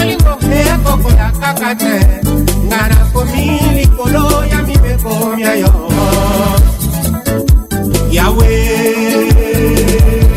[0.00, 1.94] bolingo mpe akokola kaka te
[2.68, 3.46] nga nakomi
[3.76, 5.72] likolo ya mibeko ya yo
[8.16, 8.54] yawe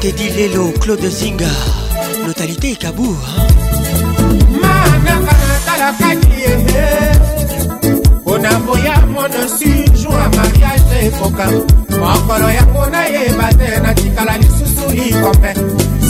[0.01, 1.51] tedi lelo claude zinga
[2.27, 3.19] notalité ekabour
[4.61, 6.53] manaka natalakaki ye
[8.19, 11.45] mpona boya monosi jour ya mariage ekoka
[11.99, 15.51] mokolo yango nayeba te natikala lisusu likombe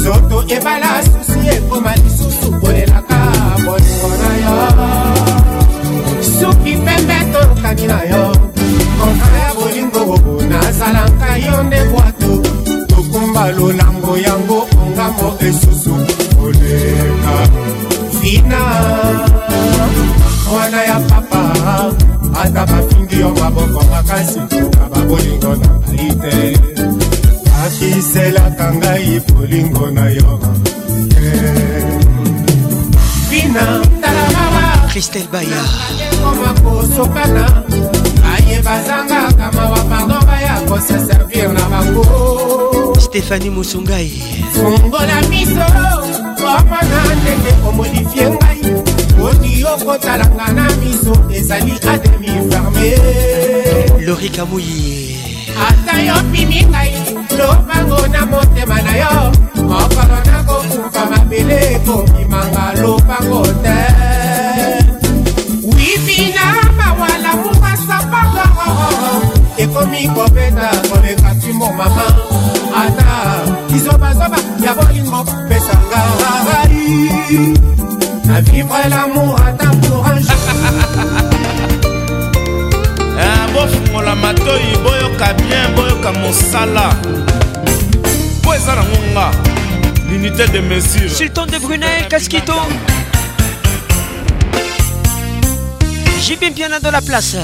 [0.04, 3.03] soto ebala susi ekoma lisusu kolela
[3.66, 8.32] bolingo na yo soki pembe toyokani na yo
[9.00, 12.34] kontra ya bolingo nazalaka yo nde bwato
[12.88, 15.96] tokumba lolango yango ongambo esusu
[16.42, 17.36] koleka
[18.22, 18.60] fina
[20.52, 21.44] mwana ya papa
[22.44, 26.36] ata bafingi yo maboko makasi na babolingo na ngai te
[27.66, 30.32] akiselaka ngai bolingo na yo
[31.10, 31.93] te eh.
[33.34, 33.66] vina
[34.90, 37.46] christelle bayakosokana
[38.36, 44.12] ayebazanga kama bapardon baya koseservir na bango stéphanie mosungai
[44.54, 45.66] fungola miso
[46.38, 48.62] komona ndenge komodifie ngai
[49.26, 52.90] oti okotalanga na miso ezali ademi ferme
[54.06, 54.84] lori kamuyi
[55.68, 56.94] ata yo pimi ngai
[57.38, 59.12] lobango na motema na yo
[59.70, 60.43] mokolo na
[60.74, 63.78] kokufa mabele ekobimanga lopango te
[65.76, 66.46] wibina
[66.78, 68.46] mawala mukasapaka
[69.58, 72.08] ekomi kobeta koleka nsimbo mama
[72.82, 73.10] ata
[73.70, 76.02] kizobazoba ya bolingo pesanga
[76.48, 76.86] rai
[78.26, 80.06] na vivre lamour ata pour
[83.14, 86.86] un eh, bofungola matoi boyoka bien boyoka mosala
[88.42, 89.30] po eza nango nga
[90.14, 91.10] Unité de mesure.
[91.10, 92.54] Sultan de Brunei, Casquito.
[96.22, 97.36] J'ai bien bien dans la place.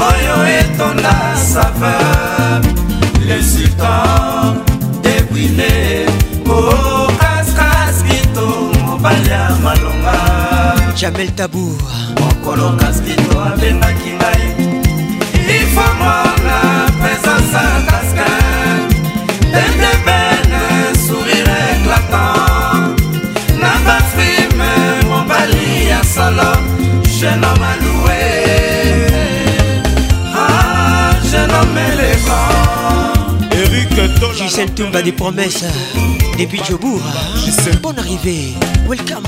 [0.10, 2.74] oyo etonda saveur
[3.32, 4.02] esika
[5.02, 6.06] debrile
[6.50, 8.48] o kaskaskito
[8.86, 10.18] mobali ya malonga
[10.96, 11.82] jamel tabour
[12.20, 14.48] mokolo kaskito abengaki ngai
[15.58, 16.58] ifomona
[17.02, 18.30] presence ya kaska
[19.52, 20.62] tendebene
[21.08, 23.00] sourire eclatant
[23.62, 24.74] na bafrime
[25.10, 26.50] mobali ya solo
[27.20, 27.93] genoma
[34.36, 35.64] Gisèle Toumba des promesses
[36.40, 37.04] depuis Djoboura.
[37.84, 38.54] Bonne arrivée,
[38.88, 39.28] welcome.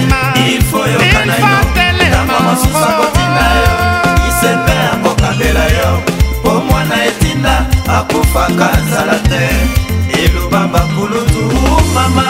[0.69, 1.47] ifoyoka na yo
[2.09, 3.67] ntango mosusu akotinda yo
[4.29, 5.91] isepe akokabela yo
[6.41, 7.55] mpo mwana etinda
[7.99, 9.43] akufaka azala te
[10.23, 11.45] eloba bakulutu
[11.95, 12.25] mama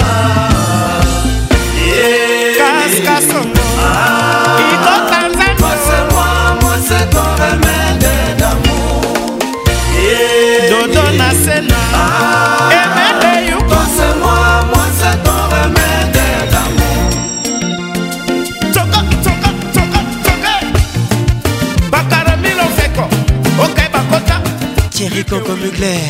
[25.31, 26.01] kanko mugler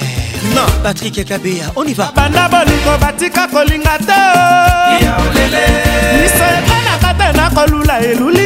[0.54, 4.20] non patrik kabea on y va banda bolingo batika kolinga te
[6.14, 8.37] miso epanaka te nakolula elula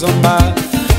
[0.00, 0.38] Kizomba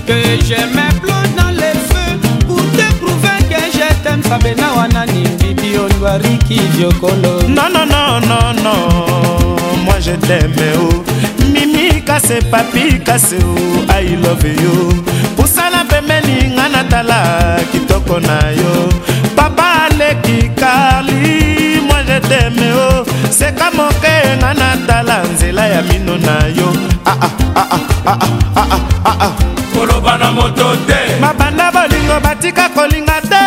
[0.05, 0.13] Que
[0.45, 6.37] je m'explose dans les feux Pour te prouver que je t'aime Sabena wanani Bibi Ondwari
[6.47, 11.03] Kiziokolo Non, non, non, non, non Moi je t'aime, oh
[11.51, 15.03] Mimi kase, papi kase, oh I love you
[15.35, 18.87] Pusala pembeni nga natala Kitoko na yo
[19.35, 26.47] Papa aleki kali Moi je t'aime, oh seka moke nga natala nzela ya mino na
[26.55, 26.71] yo
[27.05, 28.67] ah, ah, ah, ah, ah, ah, ah.
[28.71, 28.90] ah.
[29.23, 29.33] Ah.
[29.73, 33.43] koloba na moto te mabanda bolingo batika kolinga te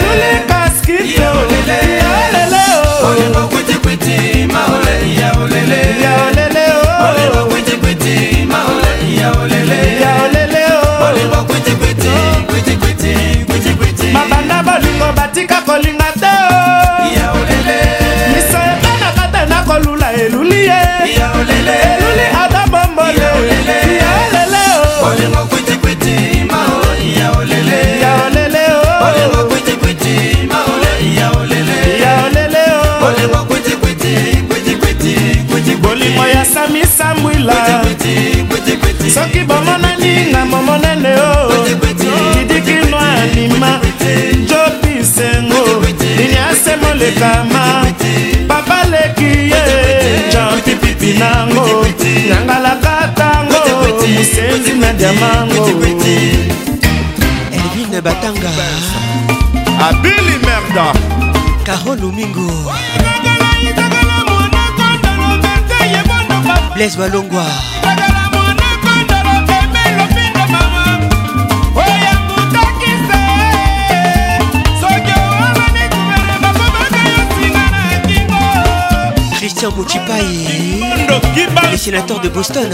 [46.94, 47.82] kolekama
[48.48, 49.62] papa leki ye
[50.32, 51.86] jampi pipi nango
[52.28, 55.66] nyangalaka tango mosenzi na diamango
[57.58, 58.50] elvine batanga
[59.88, 60.86] abili merda
[61.66, 62.48] karolo mingo
[66.76, 67.46] blaise balongwa
[79.64, 80.24] Christian Moutipaï
[81.70, 82.68] Les sénateurs de Boston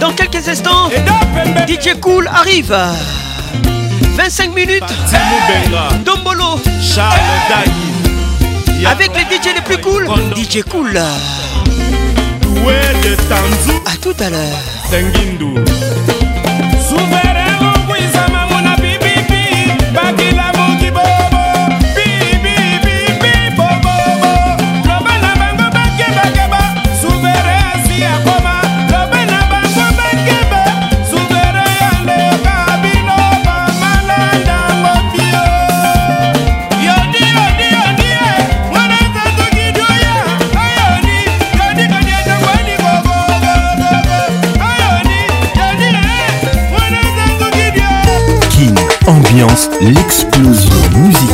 [0.00, 0.88] Dans quelques instants
[1.66, 2.76] DJ Cool arrive
[4.16, 4.84] 25 minutes
[6.04, 7.18] Dombolo Charles
[8.86, 11.16] Avec les DJ les plus cool DJ cool A
[14.00, 14.60] tout à l'heure
[49.82, 51.29] l'explosion musicale.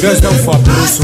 [0.00, 1.02] Gazão é fabuloso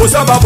[0.00, 0.40] Força pra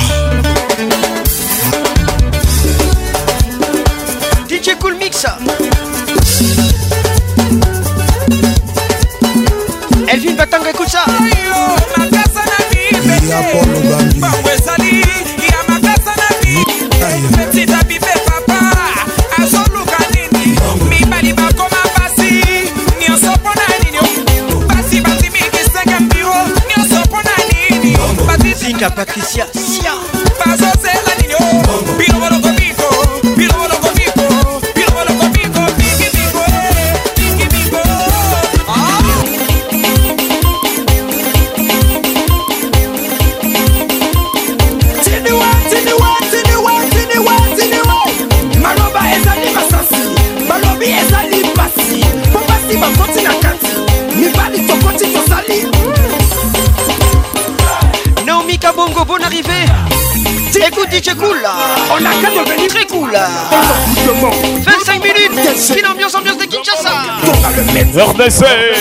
[68.17, 68.73] décès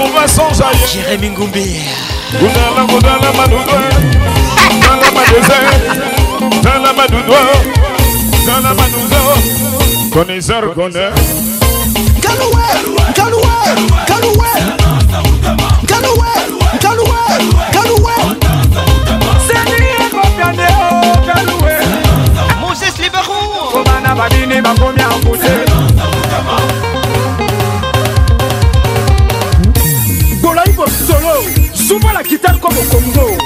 [0.00, 0.86] on va s'enjailler.
[0.92, 1.80] Jérémy Ngoumbi.
[2.40, 2.84] Goudala,
[10.12, 11.06] Connaisseur, Galoué,
[13.14, 13.52] galoué,
[16.74, 18.06] galoué,
[24.18, 25.52] banini bakomi akuse
[30.42, 31.34] golai bosolo
[31.74, 33.37] zuba la kitare kwa bokongo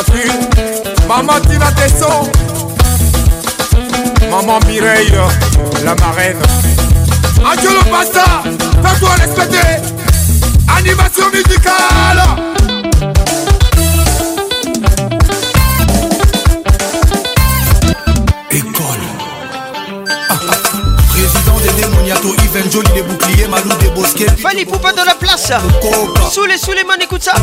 [0.00, 0.40] Maman
[1.08, 2.28] Maman Tina sons
[4.30, 5.12] maman Mireille,
[5.84, 6.38] la marraine.
[7.60, 8.24] tu le pasta,
[8.82, 9.92] fais-toi respecter.
[10.78, 12.59] Animation musicale.
[21.62, 24.26] des démoniato, Yven Jolie, les boucliers, Malou des bosquets.
[24.38, 25.50] Fanny Poupa dans la place.
[26.30, 27.34] Sous les sous les mains, écoute ça.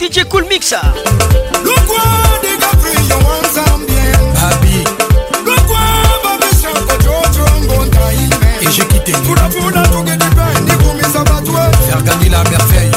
[0.00, 0.72] DJ Cool Mix.
[0.74, 0.98] Babi.
[8.60, 9.12] Et j'ai quitté.
[11.88, 12.90] Faire gagner la merveille.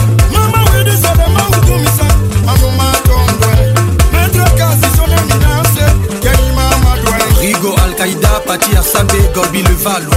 [8.73, 10.11] ya sambe gorbi levalo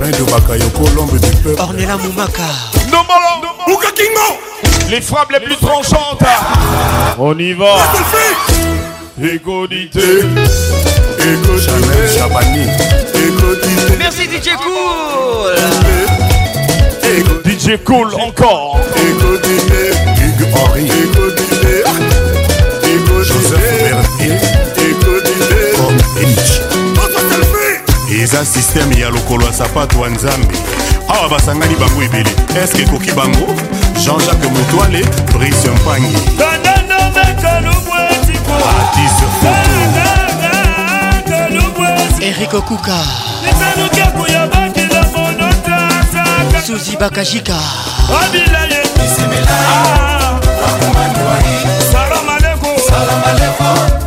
[0.00, 1.88] Alain de du peuple.
[2.00, 2.42] Moumaka.
[4.90, 6.22] Les frappes les plus tranchantes.
[7.18, 7.76] On y va.
[13.98, 14.50] Merci DJ
[16.10, 17.44] Cool.
[17.44, 18.78] DJ Cool encore.
[28.32, 30.54] eza sisteme ya lokolo ya sapato ya nzambe
[31.08, 32.30] awa basangani bango ebele
[32.64, 33.46] eske ekoki bango
[34.04, 35.00] jean-jacques motwale
[35.32, 36.16] brise mpangi
[42.20, 43.00] erik okuka
[46.66, 47.58] suzi bakajika
[51.92, 52.76] Salam alaikum.
[52.90, 54.01] Salam alaikum.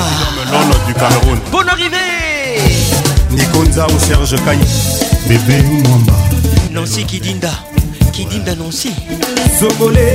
[0.87, 1.68] du Cameroun.
[3.39, 4.63] ekonza ou serge kany
[5.27, 6.13] bebe mwamba
[6.73, 7.51] nansi kidinda
[8.11, 8.91] kidinda nansi
[9.59, 10.07] zokole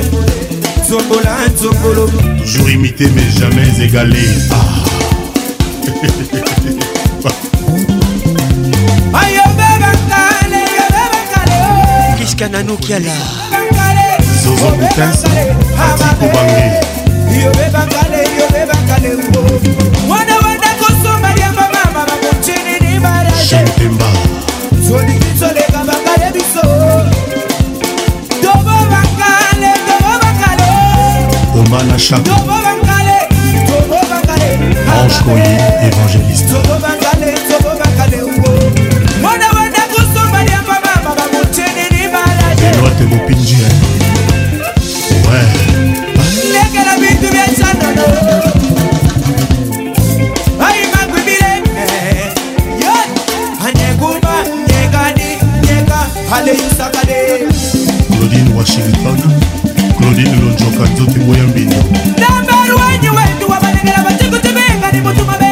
[0.89, 2.07] zokola zokolo
[2.41, 4.25] toujours imité mais jamais égalé
[4.59, 4.69] ah.
[12.21, 12.87] kiskanano oh, oh.
[12.87, 13.15] kiala
[14.43, 15.31] zozo oh, butansi
[15.85, 16.65] atikobange
[17.43, 19.11] yobe bakale yobe bakale
[20.09, 20.54] mwana
[23.51, 24.05] jeune pemba
[24.89, 26.63] solingi toleka bakale biso
[28.43, 30.71] tobo bakale tobo bakale
[31.61, 33.19] omana chapo tobo bakale
[33.69, 34.49] tobo bakale
[34.97, 35.53] ange koye
[35.89, 38.17] évangéliste tobo bakale tobo bakale
[39.23, 43.59] mwana wana kosomba ya mama mama motenini malade elote mopinji
[45.27, 45.53] ouais
[46.49, 48.44] ndekela bintu bya sanana
[58.09, 59.19] claudine washington
[59.99, 61.77] claudine lonjoka nzote moyambino
[62.17, 65.44] ndambaru wenyi wendu wabalengela batikuti bengani mutuma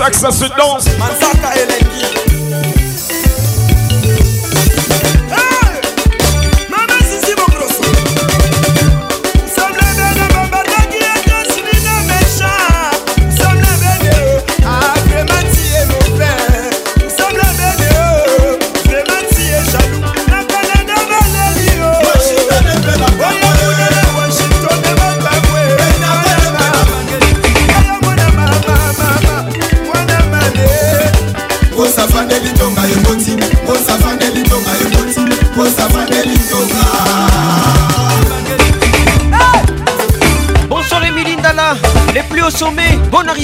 [0.00, 0.88] access to dance.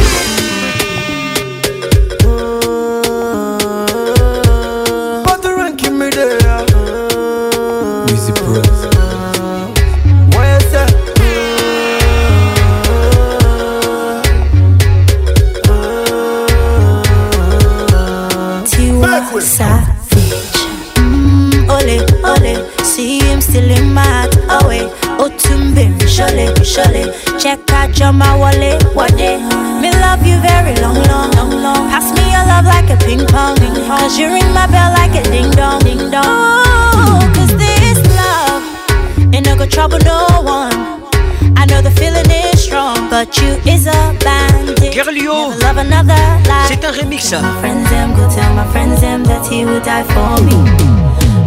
[47.41, 50.53] my Friends them, go tell my friends them that he would die for me.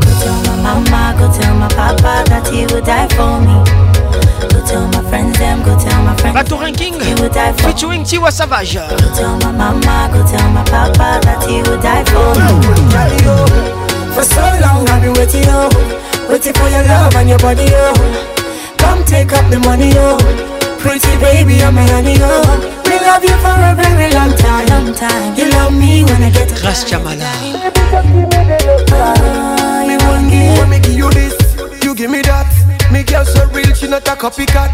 [0.02, 3.54] Go tell my mama, go tell my papa that he would die for me.
[4.42, 5.86] Go go tell tell my my friends friends
[6.26, 8.76] them, Bateau Ranking featuring Tiwa Savage.
[8.76, 8.98] For
[14.24, 15.54] so long I've been waiting, oh,
[16.30, 17.94] waiting for your love and your body, oh.
[18.78, 20.18] Come take up the money, oh.
[20.80, 22.74] Pretty baby, I'm a honey, oh
[23.08, 24.68] love you for a very long time.
[24.74, 25.36] Long time.
[25.38, 27.30] You love me when I get Grâce Chamala.
[29.88, 30.68] Me one give.
[30.70, 31.36] me give you this,
[31.84, 32.48] you give me that.
[32.92, 34.72] Me girl so real, she not a copycat.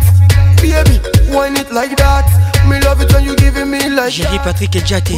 [0.61, 0.97] Baby,
[1.33, 2.25] wine it like that.
[2.67, 5.17] Me love it when you giving me like Jerry Patrick et Jaté.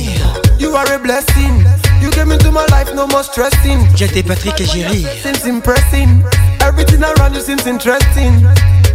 [0.60, 1.64] You are a blessing.
[2.02, 3.86] You came into my life, no more stressing.
[3.96, 5.04] Jaté Patrick et Jerry.
[5.22, 6.24] Seems impressing.
[6.62, 8.42] Everything around you seems interesting.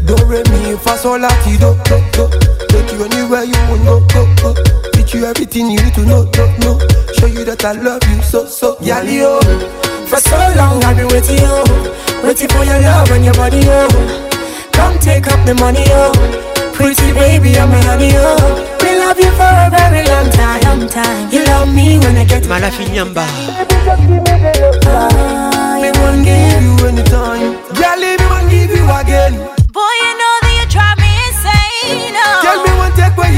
[0.05, 2.58] Do not mi me sol la ti do do do
[3.03, 4.55] anywhere you want go, go, go.
[4.93, 6.75] Teach you everything you need to know, know, know.
[7.19, 8.77] Show you that I love you so, so.
[8.83, 9.41] Yali, oh.
[10.07, 12.21] For so long I've been waiting, you, oh.
[12.25, 13.89] Waiting for your love and your body, oh.
[14.73, 16.13] Come take up the money, oh.
[16.75, 18.77] Pretty baby, I'm a honey, oh.
[18.83, 21.31] We love you for a very long time, long time.
[21.33, 23.25] You love me when I get Malafi Nyamba.
[23.53, 27.59] Oh, ah, I won't give you any time.
[27.79, 28.28] Yeah,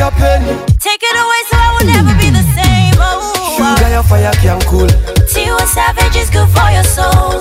[0.00, 0.40] your pen.
[0.80, 2.96] Take it away so I will never be the same.
[2.96, 3.20] Oh,
[3.52, 4.88] sugar your fire can cool.
[4.88, 5.28] Uh.
[5.28, 7.36] Tea was savage is good for your soul.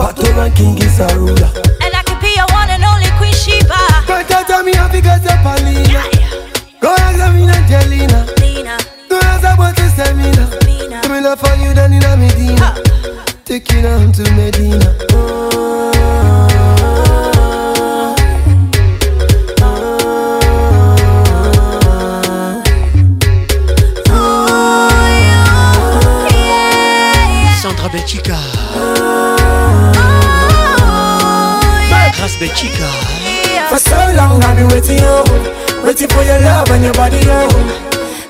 [0.00, 1.50] Patron and king is a ruler.
[1.84, 3.82] And I can be your one and only Queen Sheba.
[4.08, 5.92] Better tell me how to get the Palina.
[5.92, 6.34] Yeah, yeah.
[6.80, 8.18] Go examine Angelina.
[8.40, 8.74] Lina.
[9.12, 9.84] Do as I want to
[10.16, 10.48] me now.
[11.04, 12.66] Give me love for you than in a Medina.
[13.44, 14.88] Take Taking her home to Medina.
[15.12, 15.89] Oh.
[28.10, 28.38] chica.
[32.18, 32.90] Grace oh, chica?
[33.70, 35.22] For so long I've been waiting yo
[35.86, 37.46] Waiting for your love and your body yo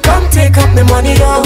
[0.05, 1.40] Come take up the money yo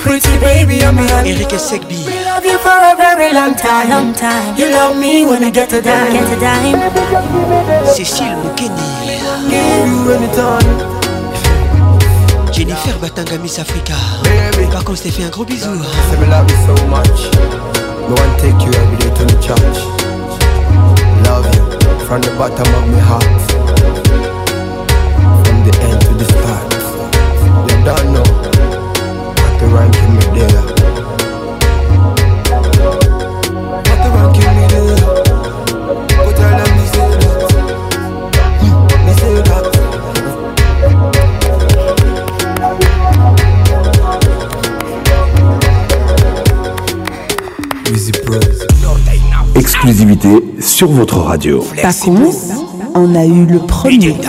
[0.00, 4.14] Pretty baby I'm in Erika Segbi We love you for a very long time, long
[4.14, 4.56] time.
[4.56, 6.80] You love me when I get a dime, get a dime.
[7.92, 8.72] Cécile Give
[9.52, 10.95] you anytime
[12.56, 13.92] Jennifer Batanga Miss Africa
[14.72, 15.84] Kako je t'ai fait un gros bisou Love
[21.52, 21.62] you
[22.06, 23.55] from the bottom of my heart
[50.60, 51.64] sur votre radio.
[52.94, 54.16] on a eu le premier.
[54.18, 54.22] on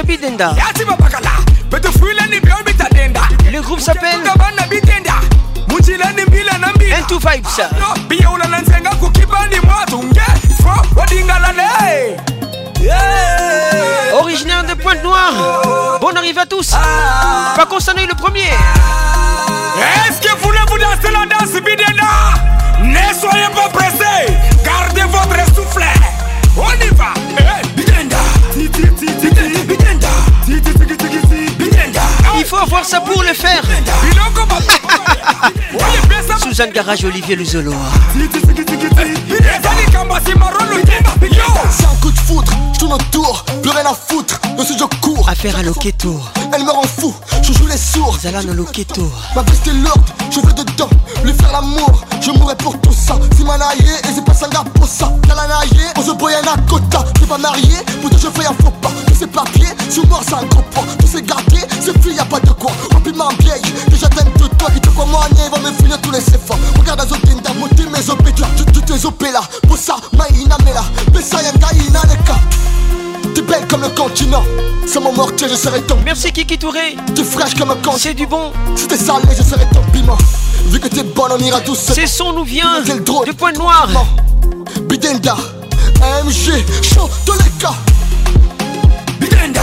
[0.07, 0.55] bidenda
[3.85, 4.31] s'appelle n
[7.21, 8.17] Vibes
[14.15, 18.41] Originaire de Pointe Noire bon arrive à tous Pas concerné le premier
[19.81, 22.13] Est-ce que vous voulez-vous danser la danse Bidenda
[22.83, 24.35] Ne soyez pas pressés
[24.65, 25.85] Gardez votre souffle
[26.57, 27.09] On y va
[32.37, 33.63] Il faut avoir ça pour le faire
[36.57, 37.73] Suzanne Garage Olivier Luzolo
[41.69, 45.29] C'est un coup de foudre, je tourne autour, plus rien à foutre, ce jeu cours.
[45.29, 46.21] Affaire à Loketo
[46.55, 47.13] Elle me rend fou,
[47.43, 50.91] je joue les sourds Zalan Loketo Ma veste est lourde, je veux dedans,
[51.25, 53.17] lui faire l'amour je mourrais pour tout ça.
[53.37, 55.13] Si ma naïe, et c'est pas sanga pour ça.
[55.29, 58.71] la naïe, on se à un Tu T'es pas marié, toi je fais un faux
[58.81, 58.91] pas.
[59.09, 61.19] Tous ces papiers, je suis mort, c'est un Tous ces
[61.99, 62.73] c'est y'a pas de quoi.
[62.95, 64.71] Rapidement vieille, déjà t'aimes de toi.
[64.71, 66.57] Qui te croit moi, Va me finir tous les efforts.
[66.79, 67.07] Regarde
[67.43, 69.43] Ta mes opé, tu t'es opé là.
[69.69, 70.83] Pour ça, maïna, Mela,
[71.13, 71.37] Mais ça,
[73.33, 74.45] T'es belle comme le continent.
[74.87, 75.97] C'est mon mortier, je serai ton.
[76.05, 76.97] Merci Kiki Touré.
[77.15, 77.97] T'es fraîche comme un continent.
[77.99, 78.53] C'est du bon.
[78.77, 80.19] Si t'es salé, je serai ton piment.
[80.67, 81.79] Vu que t'es bonne, on ira tous.
[81.95, 83.89] Ces sons nous viennent de Point Noir.
[84.89, 85.37] Bidenda,
[86.03, 87.11] AMG, Chante
[87.43, 87.75] les cas.
[89.21, 89.63] Bidenda.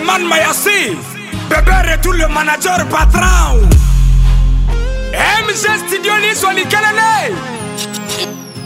[0.00, 0.96] le man Mayassi,
[1.48, 3.58] Bébé tout le manager patron.
[5.12, 7.32] MG Studio Niso Nikelele,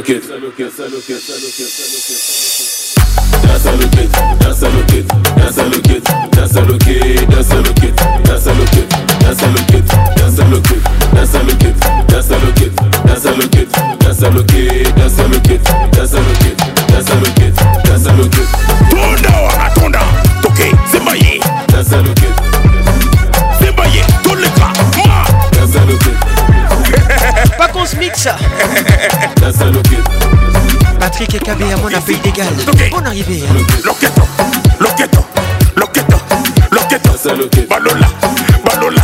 [0.00, 0.60] look it, that's how look
[3.98, 5.19] it, that's how look it.
[31.54, 32.46] cabé à mon appel d'égal.
[32.92, 33.54] On idée hein.
[33.84, 34.22] Loqueto,
[34.78, 35.18] loqueto,
[35.76, 36.16] loqueto,
[36.70, 37.10] loqueto.
[37.68, 38.06] Balola,
[38.64, 39.02] balola,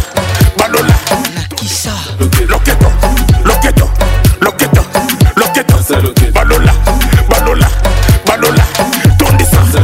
[0.58, 0.94] balola.
[1.34, 1.90] La qui ça?
[2.20, 2.44] Loqueto,
[3.44, 3.90] loqueto,
[4.40, 4.80] loqueto,
[5.36, 5.74] loqueto.
[6.32, 6.72] Balola,
[7.28, 7.68] balola,
[8.26, 8.62] balola.
[9.18, 9.78] Donde ça?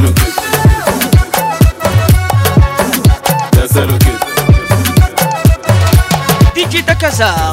[6.54, 7.51] DJ Takaza.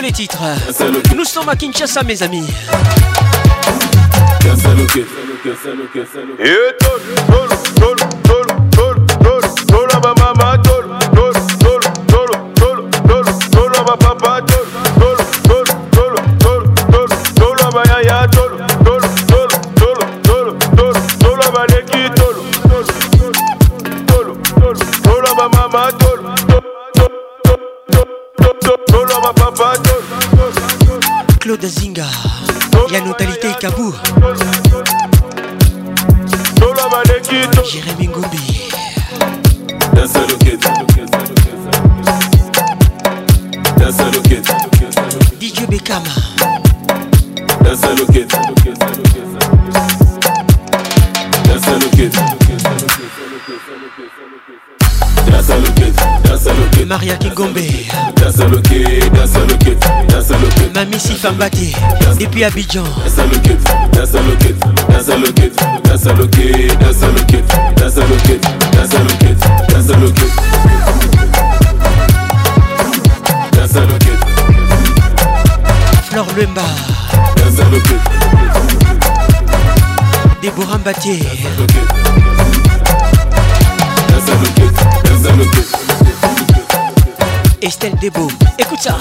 [0.00, 0.42] les titres.
[1.16, 2.46] Nous sommes à Kinshasa, mes amis.
[60.98, 61.76] Et Fambake
[62.18, 62.82] depuis Abidjan.
[76.10, 76.62] Flore Lemba.
[80.42, 81.20] Déborah Mbatier.
[87.62, 88.26] Estelle Debo,
[88.58, 88.98] écoute ça.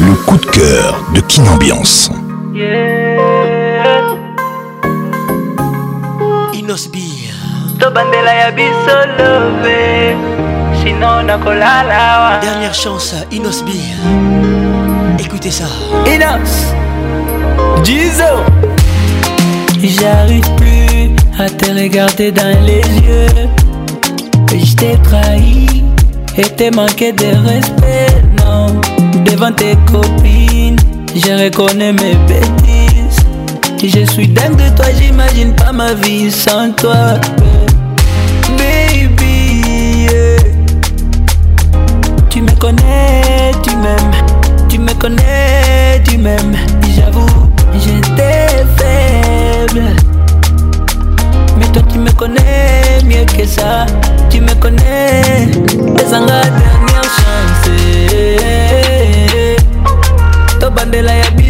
[0.00, 2.10] Le coup de cœur de Kinambiance.
[2.12, 2.54] Ambiance.
[2.54, 3.18] Yeah.
[6.54, 7.28] Inosbi.
[7.80, 10.14] bandela ya biso love
[10.82, 13.80] sino nakolalawa dernière chance inosbi
[15.18, 15.64] écoutez ça
[16.06, 16.74] inos
[17.82, 18.44] jizo
[19.82, 20.97] j'arrive plus
[21.40, 23.48] à te regarder dans les yeux.
[24.50, 25.84] Je t'ai trahi
[26.36, 28.66] et t'ai manqué de respect, non.
[29.24, 30.76] Devant tes copines,
[31.14, 33.24] je reconnais mes bêtises.
[33.82, 37.20] Je suis dingue de toi, j'imagine pas ma vie sans toi.
[38.56, 40.06] Baby,
[42.30, 44.26] tu me connais, tu m'aimes.
[44.68, 46.56] Tu me connais, tu m'aimes.
[46.96, 47.46] J'avoue,
[47.76, 50.07] j'étais faible.
[51.72, 53.84] Toi tu me connais mieux que ça
[54.30, 55.22] Tu me connais
[56.02, 57.68] ezanga dernière chance
[60.60, 61.47] tobandela ya bi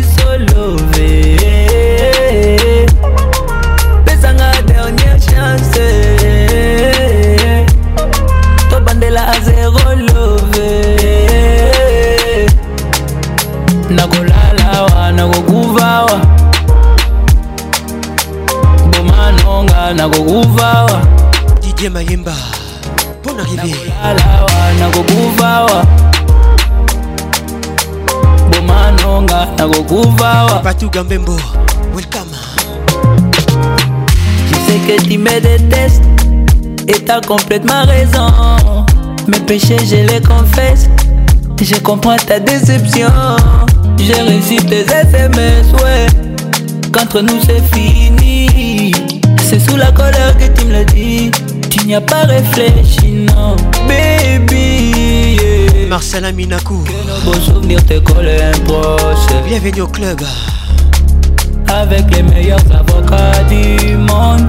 [19.94, 21.02] nakokuvawa
[21.60, 22.34] didie mayemba
[23.22, 25.84] mpona rivierawa nakokuvawa
[28.52, 31.40] bomanonga nakokuvawa patuga mbembo
[31.94, 32.36] welcome
[34.48, 36.02] tu sais que tu me détestes
[36.88, 38.26] et t'as complètement raison
[39.26, 40.88] mes péchés je les confesse
[41.62, 43.08] je comprends ta déception
[43.98, 46.06] j'ai reçu tes SMS ouais
[46.92, 48.92] qu'entre nous c'est fini
[49.48, 51.30] C'est sous la colère que tu me l'as dit.
[51.70, 53.56] Tu n'y as pas réfléchi, non,
[53.88, 55.38] baby.
[55.88, 56.84] Marcel Marcela Minakou.
[56.84, 59.24] Que nos beaux souvenirs te collent un proche.
[59.46, 60.20] Bienvenue au club.
[61.66, 64.44] Avec les meilleurs avocats du monde.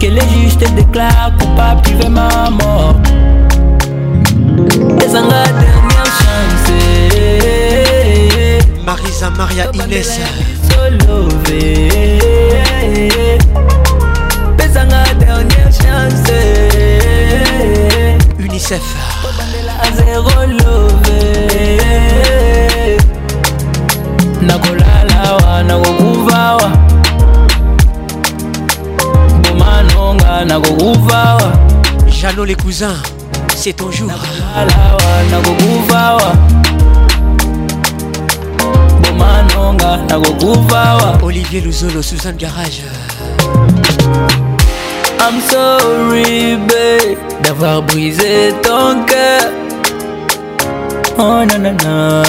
[0.00, 2.96] Que les juges te déclarent coupable, tu veux ma mort.
[4.78, 6.70] la dernière chance.
[6.70, 8.86] Eh, eh, eh.
[8.86, 10.18] Marisa Maria Inès.
[30.60, 31.52] nakokuvawa
[32.46, 32.96] les cousins
[33.56, 34.10] c'est ton jour
[35.30, 36.32] nakokuvawa
[39.02, 42.82] bomanonga nakokuvawa Olivier Luzolo Suzanne Garage
[45.22, 49.44] I'm sorry babe d'avoir brisé ton cœur
[51.18, 52.22] Oh nanana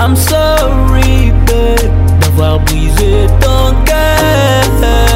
[0.00, 1.90] I'm sorry babe
[2.20, 5.07] d'avoir brisé ton cœur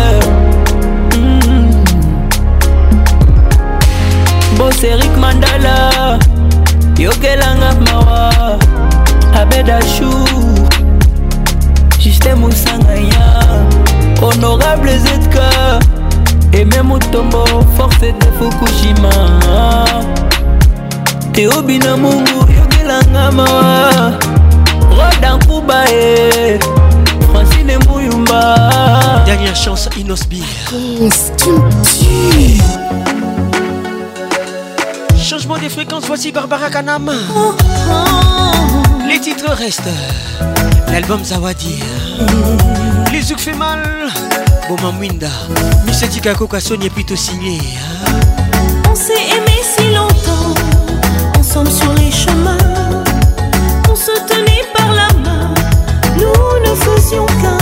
[4.59, 6.19] bos erik mandala
[6.99, 8.29] yokelanga mawa
[9.41, 10.69] abedashour
[11.99, 13.25] justin mosangaya
[14.21, 15.37] honorable zk
[16.53, 17.45] eme motombo
[17.77, 19.13] force de fukushima
[21.33, 24.13] teobina mungu yokelanga mawa
[24.99, 26.59] rodan kuba e
[27.33, 28.59] francine mbuyumba
[29.27, 30.45] dernière chance inosbi
[31.01, 31.33] yes,
[35.59, 37.11] des fréquences, voici Barbara Kanam.
[39.09, 39.83] Les titres restent.
[40.91, 41.79] L'album Zawadi.
[43.13, 43.83] Les Zouk fait mal.
[44.69, 45.29] Boma Mwinda.
[45.87, 47.59] Missati Kako Sonye plutôt signé.
[48.91, 50.55] On s'est aimé si longtemps.
[51.39, 52.57] Ensemble sur les chemins.
[53.91, 55.55] On se tenait par la main.
[56.17, 57.62] Nous ne faisions qu'un.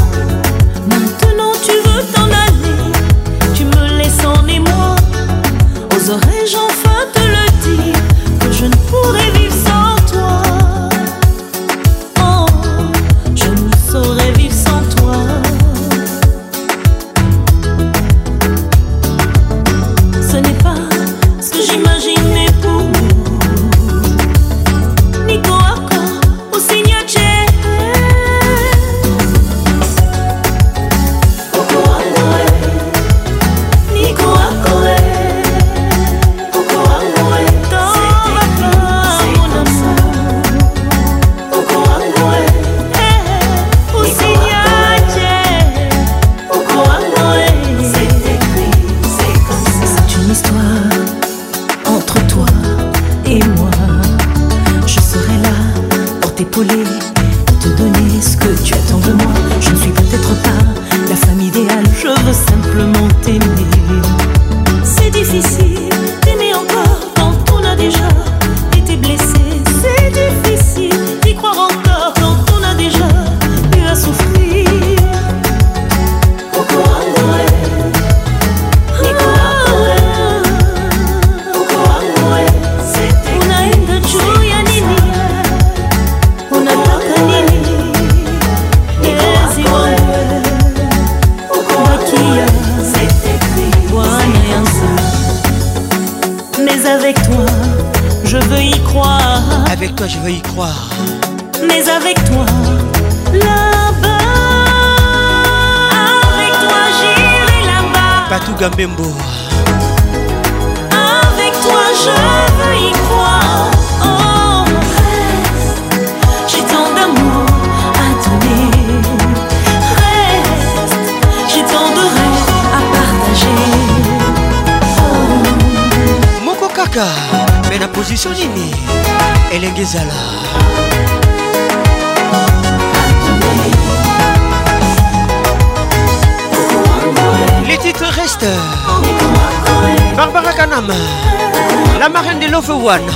[142.71, 143.07] feu one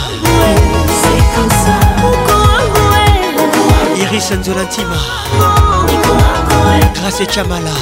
[4.02, 5.01] Iris Nzolantima
[6.94, 7.74] Grâce et Chamala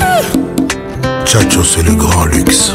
[0.00, 0.20] Ah!
[1.24, 2.70] Chacho, c'est le grand luxe.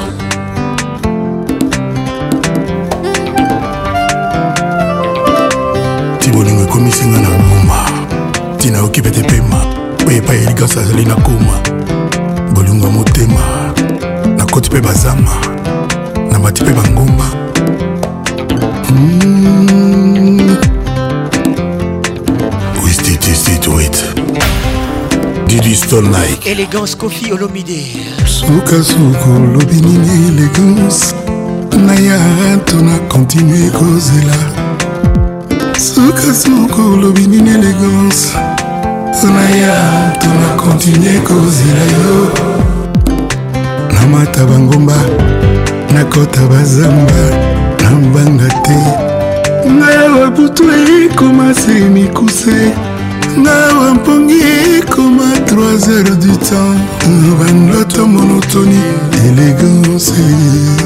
[6.19, 7.77] tibolingo ekomisi nga na nguma
[8.55, 9.59] ntina oki pete pema
[10.07, 11.55] oyo epai elikasi azali na koma
[12.53, 13.43] bolingo ya motema
[14.37, 15.33] nakoti mpe bazama
[16.31, 17.25] nabati mpe bangomba
[18.91, 19.58] mm.
[23.69, 23.97] to it
[25.47, 27.81] didi stone nike élégance kofi olomide
[28.25, 31.13] sukasuka olobi nini élégance
[31.85, 34.37] naya tona continue kozela
[35.77, 38.33] sukasuka olobi nini élégance
[39.33, 39.77] naya
[40.21, 42.15] tona continue kozela yo
[43.93, 44.97] namata bangomba
[45.93, 47.21] nakota bazamba
[47.83, 48.79] nambanga te
[49.69, 50.63] ngai awa butu
[51.01, 52.71] ekoma se mikuse
[53.39, 54.39] na bampongi
[54.77, 56.77] ekoma 3 heures du temps
[57.39, 58.83] bandoto monotoni
[59.27, 60.11] élégance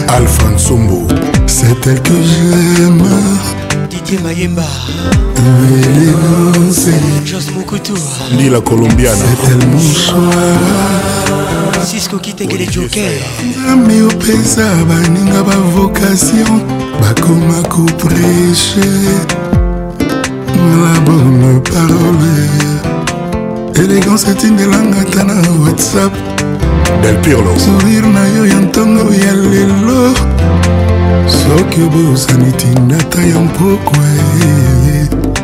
[0.08, 1.08] alphonsombo
[1.48, 3.04] c'est elle que j'aime
[3.90, 4.68] didier mayemba
[5.72, 6.90] élégance
[7.26, 7.94] jos mokutu
[8.34, 13.14] ndila colombiana c'est elle mon choix sisko kitekele joker
[13.50, 16.62] nzambe opesa baninga bavocation
[17.02, 18.90] bakoma kopreche
[20.72, 22.48] la bonne parole
[23.86, 25.34] élégance etindelanga ata na
[25.64, 26.14] whatsapp
[27.02, 30.14] del pirlo sourire na yo ya ntongo ya lelo
[31.28, 34.20] soki obosani tindata ya mpokwe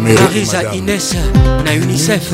[0.03, 1.15] mer marisa ines
[1.65, 2.31] na unicef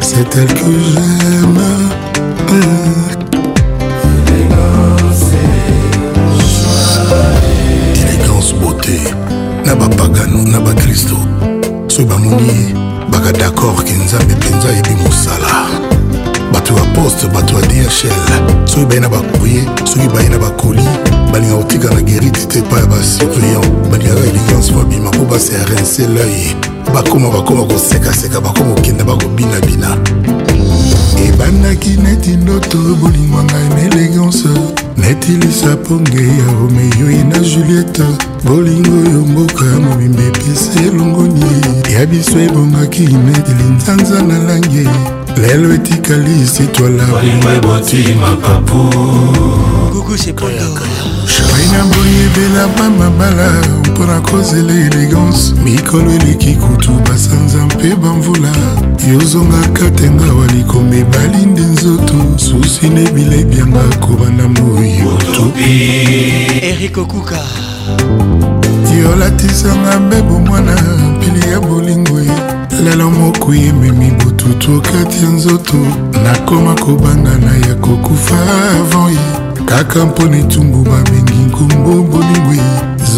[0.00, 0.74] c'est elle que
[1.22, 1.60] j'aime
[8.04, 9.00] Élégance, beauté
[9.66, 11.16] na bapagano na bakristo
[11.88, 12.66] soki bamoni ye
[13.10, 15.48] baka dakord ke nzambe mpenza ayebi mosala
[16.52, 17.90] bato ya poste bato ya dhl
[18.64, 20.84] soki baye na bakourrier soki baye na bakoli
[21.32, 26.54] balingaka kotika na gerite te epai ya basurveillant balingaka elegance babima mpo baserrince l'œil
[26.94, 29.96] bakoma bakoma kosekaseka bakoma kokenda bakobinabina
[31.26, 34.48] ebandaki neti ndoto bolingwa ngai na elegance
[34.96, 38.04] neti lisaponge ya romeyo ye na juliette
[38.44, 41.44] bolingo yo mboka mobimba epesi elongoni
[41.94, 44.88] ya biso ebongaki nekili nzanza na langi
[45.40, 48.78] lelo etikali sitwala bolingo eboti mapapu
[49.92, 50.93] gugu sepondo
[51.24, 53.50] rougeaina boyebela bamabala
[53.88, 58.48] mpona kozela elegance mikolo eleki kutu basanza mpe bamvula
[59.12, 65.70] yozongaka tenga walikombe balinde nzoto susi na ebilebi yanga kobanda moyo topi
[66.62, 67.40] erik okuka
[69.02, 70.76] yolatisanga mbebo mwana
[71.16, 72.20] mpili ya bolingo
[72.84, 75.76] lelo moko ememi bututu okati ya nzoto
[76.24, 78.36] nakoma kobanga na ya kokufa
[78.80, 79.33] avant ye
[79.74, 82.58] kaka mpona etumbu babengi nkombo bolingwi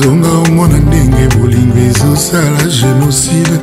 [0.01, 3.59] zonga omona ndenge bolingo ezosala génocide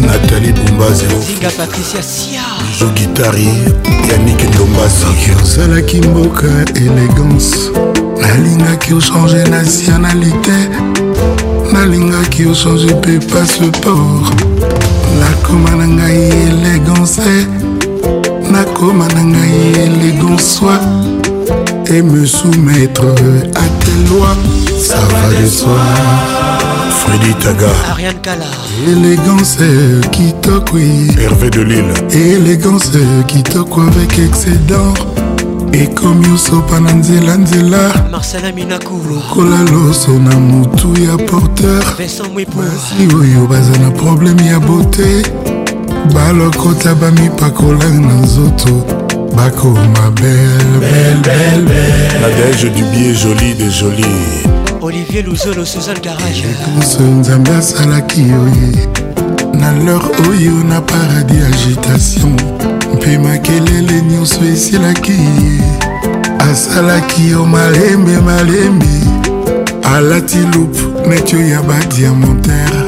[0.00, 2.40] nathalie bombazi eh.
[2.70, 3.48] bizo gitari
[4.10, 5.06] yaniki ndombasi
[5.42, 7.54] osalaki mboka elegance
[8.20, 10.56] nalingaki ochange nationalité
[11.72, 14.32] nalingaki ochange mpe passeport
[15.20, 17.46] nakoma na ngai elegance eh.
[18.52, 19.54] nakoma na ngai
[19.86, 20.78] elegansoi
[21.86, 23.04] et me soumettre
[23.54, 24.36] à tes lois
[24.88, 26.71] ça va de soi
[27.02, 28.46] Freddy Taga Ariane Kala
[28.86, 29.58] Élégance
[30.12, 30.76] kitoko
[31.18, 32.90] Hervé de Lille Élégance
[33.26, 34.94] kitoko avec excédent
[35.72, 37.88] ekomi osopa na nzelanzela
[38.70, 45.22] lokola loso na motu ya porteur basi oyo baza na probleme ya bote
[46.14, 48.74] balokota bamipakola na nzoto
[49.36, 54.46] bakoma belbelbelbelbelnadege du bie joli de jolie
[54.82, 56.44] olivier luzolo suzanne garage
[56.74, 58.88] nyonso nzambe asalaki yo oh ye
[59.60, 62.36] na lor oyo oh na paradis agitation
[62.94, 65.60] mpe makelele nyonso esilaki ye
[66.50, 68.86] asalaki yo oh, malembe malembe
[69.94, 72.78] alati loupe neti oyo ya badiamantere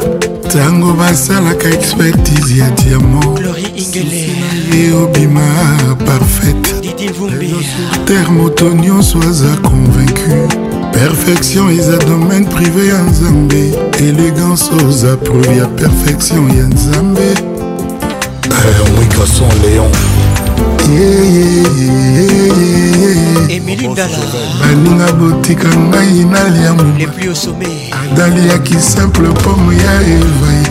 [0.47, 5.43] ntango basalaka expertise ya diamantye obima
[6.07, 6.75] parfaite
[8.07, 10.49] termoto nyonso aza convaincu
[10.95, 17.35] perfection eza domaine privé ya nzambe élégance oza preuve ya perfection ya nzambe
[18.97, 19.93] mwikason léon
[24.71, 30.67] baninga botika ngai naliamodaliaki simple pome ya evai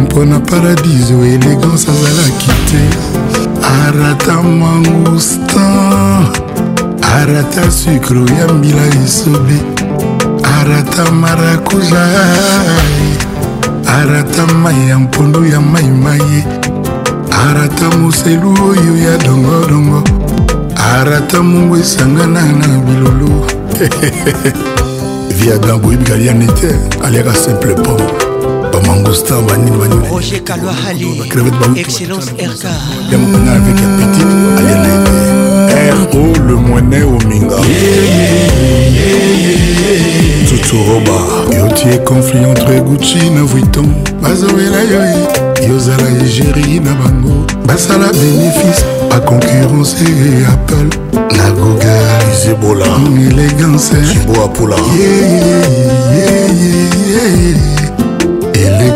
[0.00, 2.82] mpo na paradiso élégance azalaki te
[3.78, 6.47] arata mangustan
[7.16, 9.56] arata sucre ya mbila esobe
[10.60, 12.06] arata marakuja
[13.98, 16.44] arata mai ya mpondo ya maimai mai.
[17.46, 20.02] arata moselu oyo ya dongodongo
[20.92, 23.30] arata mongo esangana na bilolo
[25.38, 26.70] viadan boyebika aliani te
[27.04, 28.00] aliaka simple pom
[28.72, 34.28] bamangostin banini baninibacrevete bautya mokanga avec apetite
[34.58, 35.07] aliana
[35.90, 37.56] ro le moinet ominga
[40.46, 41.18] tuturoba
[41.56, 43.88] yotie conflit entre gucci na vuitton
[44.22, 50.98] bazowela yo e, yozala egérie na bango basala bénéfice baconcurrence e apple
[51.36, 52.86] na google zebola
[53.30, 53.96] élégance
[54.26, 55.68] boapula yeah, yeah,
[56.12, 57.87] yeah, yeah, yeah.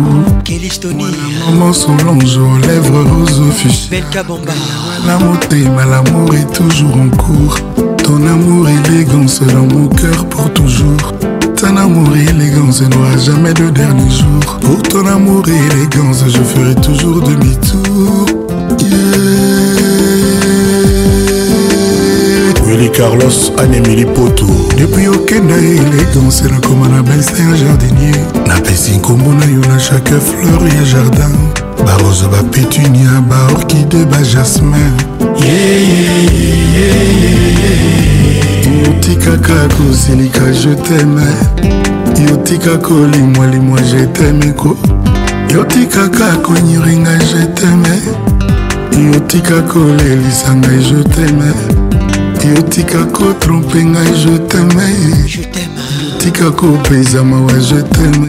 [1.48, 3.88] maman solange aux lèvres rose office
[5.06, 7.58] la motema l'amour est toujours en cours
[8.04, 11.04] ton amour élégance dans mon cœur pour toujours
[11.56, 14.54] ton amour et élégance n'aura jamais de dernier jour.
[14.60, 18.26] Pour ton amour et élégance, je ferai toujours demi-tour.
[18.78, 19.27] Yeah.
[22.78, 24.46] angeli carlos anemili poto
[24.76, 30.68] depuis okenda elegance nakoma na bese ya jardinier napesi nkombo na yo na chaque fleur
[30.74, 31.36] ya jardin
[31.86, 34.92] barose bapetunia baorkide bajasmin
[38.86, 41.26] yotikaka kosilika jeteme
[42.30, 44.76] yotika kolimwalimwa jetemeko
[45.54, 48.02] yotikaka konyiringa jeteme
[49.14, 51.52] yotika kolelisa ngai jeteme
[52.54, 53.06] yo tika
[53.40, 54.90] trompé nga je t'aime,
[56.18, 58.28] tika kopesa mawa je t'aime.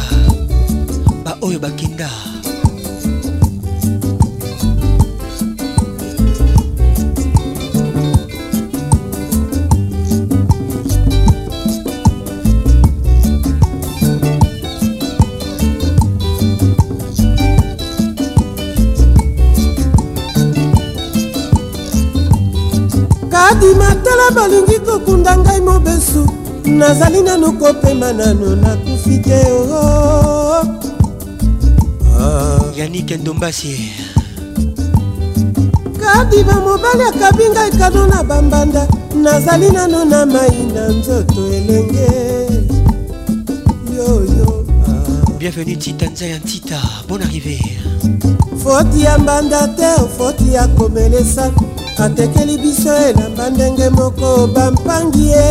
[24.98, 26.26] okunda ngai mobesu
[26.64, 29.40] nazali nano kopema nano nakufi te
[32.18, 32.60] ah.
[32.76, 33.90] yanike ndombasi
[36.00, 38.88] kadiba mobali akabi ngai kano na bambanda
[39.22, 42.10] nazali nano na mai na nzoto elenge
[43.96, 45.30] yoyo ah.
[45.38, 47.62] bienvenu titanza ya ntita bon arrivé
[48.58, 49.86] foti ya mbanda te
[50.18, 51.50] foti ya komelesa
[52.00, 55.46] atekeli biso elamba ndenge moko bampangi ye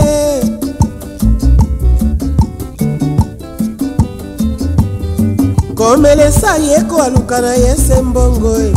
[5.75, 8.69] komelesa ye koaluka na ye se mbongo e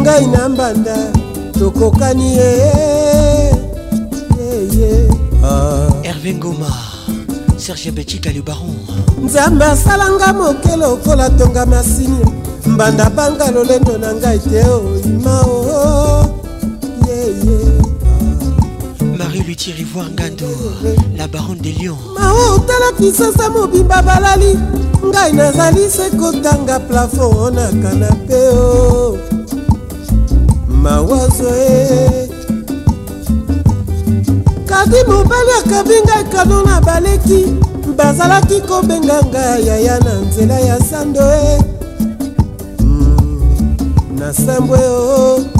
[0.00, 0.96] ngai na mbanda
[1.58, 2.50] tokokani ye
[5.44, 6.02] ah.
[6.02, 6.70] herve ngoma
[7.56, 8.74] serge betika le baron
[9.24, 12.24] nzambe asalanga moke lokola tonga masini
[12.66, 16.07] mbanda banga lolendo na ngai te oima o oh, oh.
[19.48, 20.44] luthier rivoir ngando
[21.16, 24.52] la baronne de lyon maotala kisasa mobimba balali
[25.06, 29.18] ngai nazali se kotanga plafond na kanape o oh.
[30.82, 32.28] mawazo e
[34.68, 37.40] kadi mobali akabi ngai kado na baleki
[37.96, 41.54] bazalaki kobenga ngai yaya na nzela ya sando e
[42.80, 43.40] mm,
[44.18, 45.57] na sambwe o oh.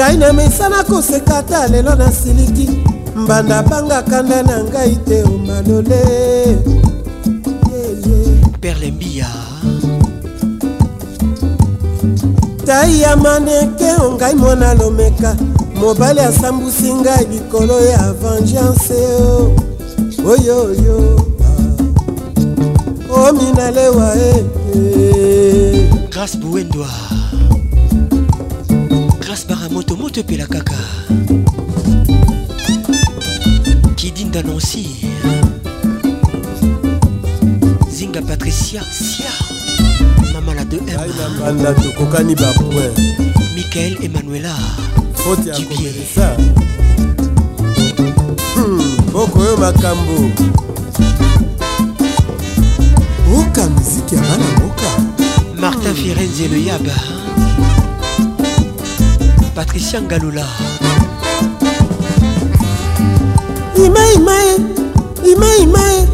[0.00, 2.68] ngai na misana koseka ata lelo nasiliki
[3.16, 6.00] mbanda banga kanda na ngai te omalole
[8.62, 9.28] perlembia
[12.66, 15.30] tai ya maneke ongai mwana lomeka
[15.80, 19.00] mobali asambusi ngai likolo ya vengeance
[20.32, 20.98] oyoyo
[23.22, 24.16] ominalewa ah.
[24.28, 24.32] e
[24.74, 25.90] eh, eh.
[26.12, 27.09] grâce bouendoir
[29.80, 30.76] moto moto epela kaka
[33.96, 34.88] kidine danonci
[37.88, 39.30] zinga patricia sia
[40.34, 42.92] mama la 2m tokokani bapoin
[43.56, 44.52] michael emanuela
[45.24, 46.36] fotyakomelesa
[49.16, 50.12] moko hmm, oyo makambo
[53.40, 54.90] oka miziki ya bana mboka
[55.60, 57.19] martin firenze le yaba
[59.54, 60.46] patricia ngalola
[63.84, 64.56] imaimae
[65.32, 66.04] imaimae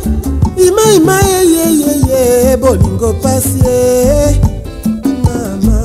[0.66, 4.40] imaimae yeyeye bolingo pasi ye
[5.22, 5.82] mama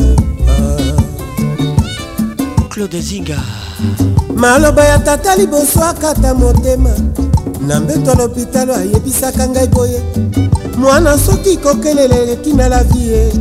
[0.49, 1.01] ah.
[2.69, 3.39] claude zinga
[4.35, 6.93] maloba ya tata liboso akata motema
[7.67, 10.03] na mbeto lopitalo ayebisaka ngai boye
[10.77, 13.31] mwana soki kokelela eleki na la vie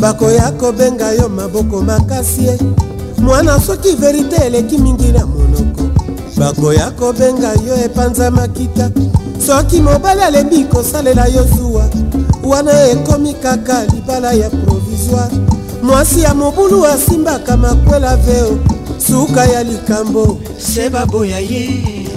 [0.00, 2.58] bakoya kobenga yo maboko makasi ye
[3.20, 5.90] mwana soki verite eleki mingi na monoko
[6.38, 8.90] bakoya kobenga yo epanzamaki ta
[9.46, 11.84] soki mobali alembi kosalela yo zuwa
[12.44, 15.36] wana ekomi kaka libala ya provisoire
[15.82, 18.58] mwasi ya mobulu asimbaka makwela veo
[19.06, 21.70] suka ya likambo se baboya ye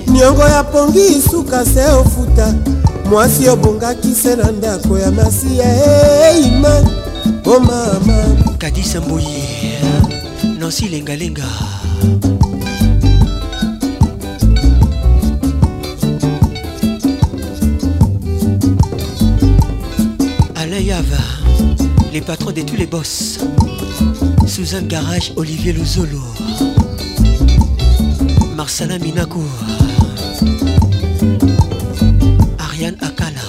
[0.08, 2.54] niongo ya pongi suka se ofuta
[3.10, 5.66] mwasi obongaki se na ndako ya masiya
[6.34, 9.44] eima hey, omama oh, kadisa mboye
[10.64, 11.44] nancy linga.
[20.56, 20.78] alain
[22.14, 23.40] les patrons de tous les boss
[24.80, 26.22] un garage olivier lozolo
[28.56, 29.44] Marcela minakou
[32.58, 33.46] ariane akala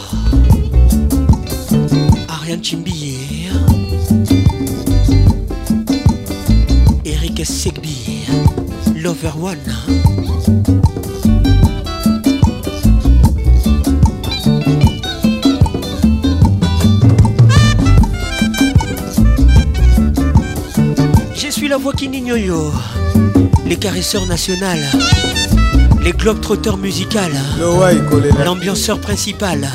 [2.36, 3.03] ariane chimbi
[8.96, 9.58] Lover One.
[21.36, 22.36] Je suis la voix qui yo
[23.66, 24.78] les caresseurs nationales,
[26.02, 27.30] les trotteurs musicales,
[28.42, 29.68] l'ambianceur principal,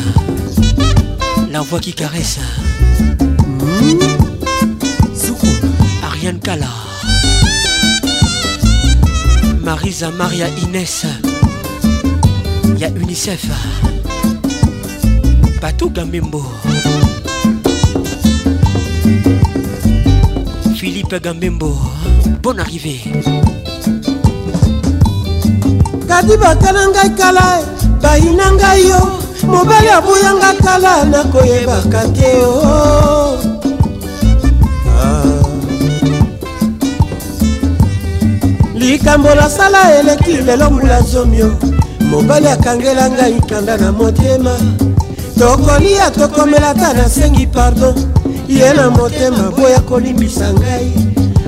[1.52, 2.40] la voix qui caresse.
[3.62, 4.00] Mmh.
[6.04, 6.79] Ariane Kala.
[9.80, 11.06] Marisa Maria Inès
[12.66, 13.46] Il y a UNICEF
[15.62, 16.44] Patou Gambembo
[20.76, 21.78] Philippe Gambembo
[22.44, 23.04] Bonne arrivée
[26.10, 27.62] kadi bakala ngai kala
[28.02, 29.00] bayina ngai yo
[29.48, 33.49] mobali abuyanga kala nakoyebaka te o
[38.90, 41.58] likambo nasala eleki lelo mbula zomio
[42.02, 44.56] mobali akangela ngai kanda na motema
[45.40, 47.96] tokolia tokomela ta nasengi pardon
[48.48, 50.92] ye na motema boya kolimbisa ngai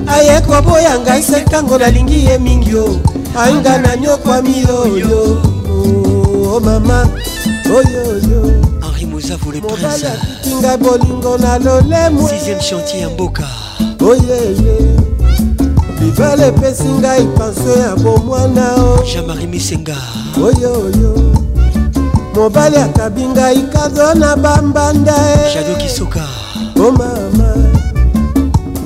[0.06, 3.00] aye koboya ngai se ntango nalingi ye mingi o
[3.38, 7.08] anga na nyokwami oyo o oh, mama
[7.76, 8.62] oyoyo
[9.60, 12.24] mobali akiti ngai bolingo na lolemo
[14.00, 14.91] oyeye
[16.16, 19.96] rival epesi ngai panso ya bomwana o jamari misenga
[20.44, 21.12] oyoyo
[22.34, 26.24] mobali akabi ngai kado na bambanda e jado kisoka
[26.80, 27.50] o oh mama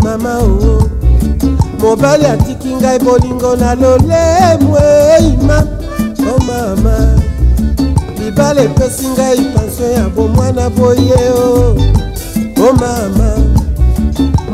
[0.03, 0.89] mama o oh.
[1.79, 4.89] mobali atiki ngai bolingo na lolemwe
[5.47, 5.78] mama
[6.69, 6.97] mama
[8.21, 11.75] libala epesi ngai pansio ya bomwana boye o
[12.57, 13.29] o mama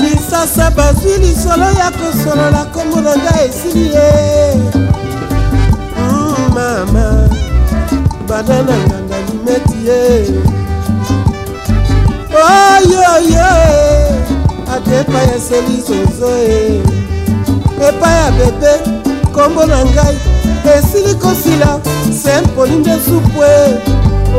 [0.00, 0.72] lisasa eh.
[0.76, 4.75] bazwi lisolo ya kosolola kombo na ngai esili ye
[8.42, 10.00] bana na nganga limeti ye
[12.44, 13.50] oyoyo
[14.74, 16.82] ate epai eseli zozo e
[17.86, 18.72] epai ya bebe
[19.28, 20.16] nkombo na ngai
[20.74, 21.70] esili kosila
[22.22, 23.52] sempoli nde supue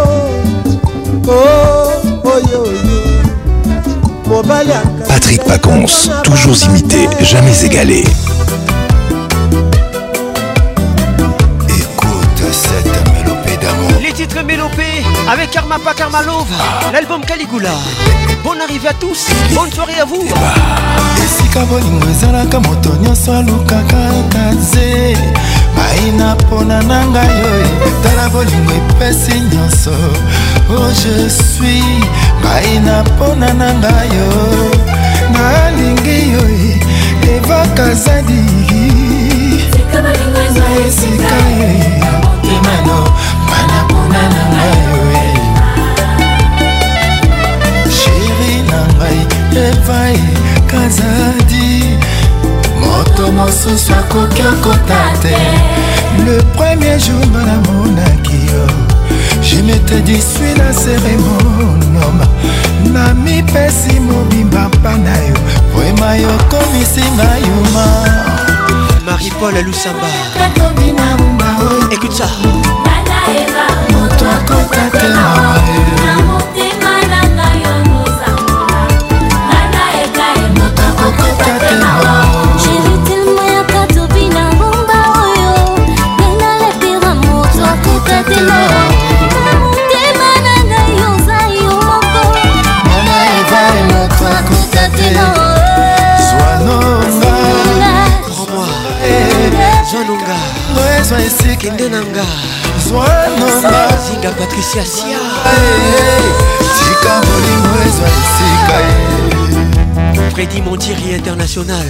[1.28, 1.34] oh.
[1.34, 1.83] oh.
[5.08, 8.02] Patrick Pacons, toujours imité, jamais égalé.
[11.68, 14.00] Écoute cette mélopée d'amour.
[14.02, 14.82] Les titres mélopées
[15.30, 16.58] avec Karma Pakarmalov, Love.
[16.58, 16.90] Ah.
[16.92, 17.70] l'album Caligula.
[18.42, 20.24] Bonne arrivée à tous, bonne soirée à vous.
[20.24, 21.60] esika
[30.76, 31.82] oh, je suis
[32.44, 34.30] baina mpona na ngai yo
[35.34, 36.72] nalingi yo e,
[37.36, 38.86] evakazadiki
[40.02, 41.68] na esika ye
[42.02, 42.98] ya motemano
[43.50, 45.26] mana mpona na ngai yo e.
[47.98, 49.20] sheri na ngai
[49.66, 50.18] evai
[50.70, 51.68] kazadi
[52.82, 55.36] moto mosusu akoki okota te
[56.24, 58.64] le premier jour banamonaki yo
[59.44, 62.26] je m'étais dit suis na seremonoma
[62.92, 65.38] na mipesi mobimba mpa na yo
[65.72, 67.84] poema yo komisinga yuma
[69.06, 70.08] marie-paul alusamba
[70.44, 72.26] ekomi na rumba oyo ekuta
[73.92, 75.53] moto akotatelama
[101.04, 102.24] besoin esekende na nga
[104.08, 105.18] zinga patricia sia
[106.78, 111.86] tika bolingo ezwa esika ye Freddy Montieri International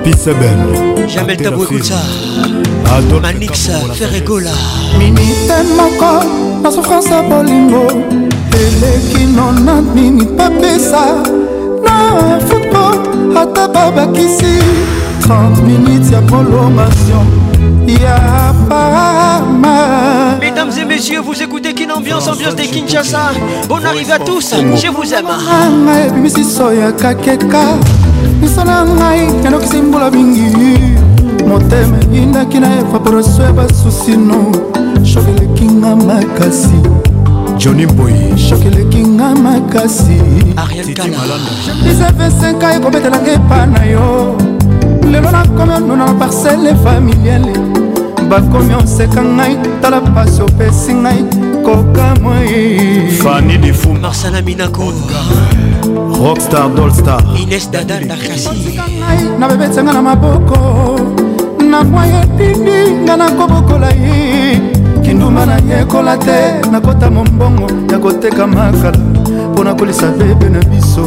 [0.00, 0.58] papi seben
[1.08, 2.00] jamel tabokuta
[3.22, 4.52] manix ferregola
[4.98, 6.24] minite moko
[6.62, 7.86] na souffrance ya bolingo
[8.52, 11.04] eleki nona minute bapesa
[11.84, 12.96] na football
[13.36, 14.58] ata babakisi
[15.22, 17.26] 30 minutes ya prolongation
[17.86, 18.18] ya
[18.68, 19.76] pama
[20.40, 21.34] mesdames et messieurs vous
[22.00, 23.30] ambiance, ambiance de Kinshasa.
[23.68, 26.06] Bonne arrivée à tous, je vous aime.
[26.08, 27.62] ebimisiso ya kakeka
[28.40, 30.78] misala ya ngai yanokisi mbula mingi
[31.48, 34.52] motema eyindaki na evaporation ya basusino
[35.14, 36.80] sokeleki nga makasi
[37.58, 38.12] joni boy
[38.48, 40.16] sokeleki nga makasi
[41.90, 44.36] isefesenka ekobetelanga epa na yo
[45.10, 47.52] lelo nakomi onuna na parcele familiale
[48.28, 54.84] bakomi oseka ngai tala pasi opesi ngai okoka moi fani defu marsala minako
[56.24, 58.70] rockstar dolstar ines dadan dakasi
[59.38, 60.58] nabebetisanga na maboko
[61.70, 64.60] namwa yetindi nga nakobokola ye
[65.04, 66.38] kindumba nayekola te
[66.72, 68.98] nakota mombongo ya koteka makala
[69.52, 71.04] mpo na kolisa bebe na biso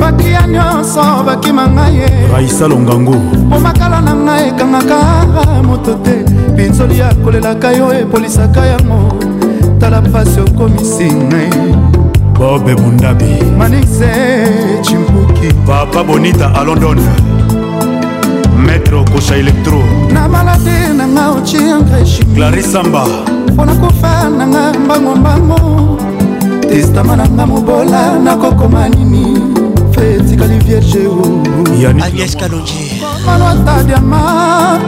[0.00, 3.14] bakia nyonso bakima ngai ye raisa longango
[3.56, 4.98] omakala na ngai ekangaka
[5.66, 6.14] moto te
[6.56, 8.98] pinzoli akolelaka yo epolisaka yango
[9.90, 11.50] tala mpasi okomisi ngai
[12.38, 14.08] bobe mundabi manise
[14.84, 16.98] chimbuki papa bonita alondon
[18.66, 19.80] maître kosha electro
[20.14, 23.04] na malade nanga ociangreshi clarisamba
[23.52, 25.98] mpona kofa nanga mbangombango
[26.70, 29.24] testama nanga mobola nakokoma nini
[29.94, 31.06] fe etikali vierge
[32.06, 34.80] agnes kalonji komanwata diama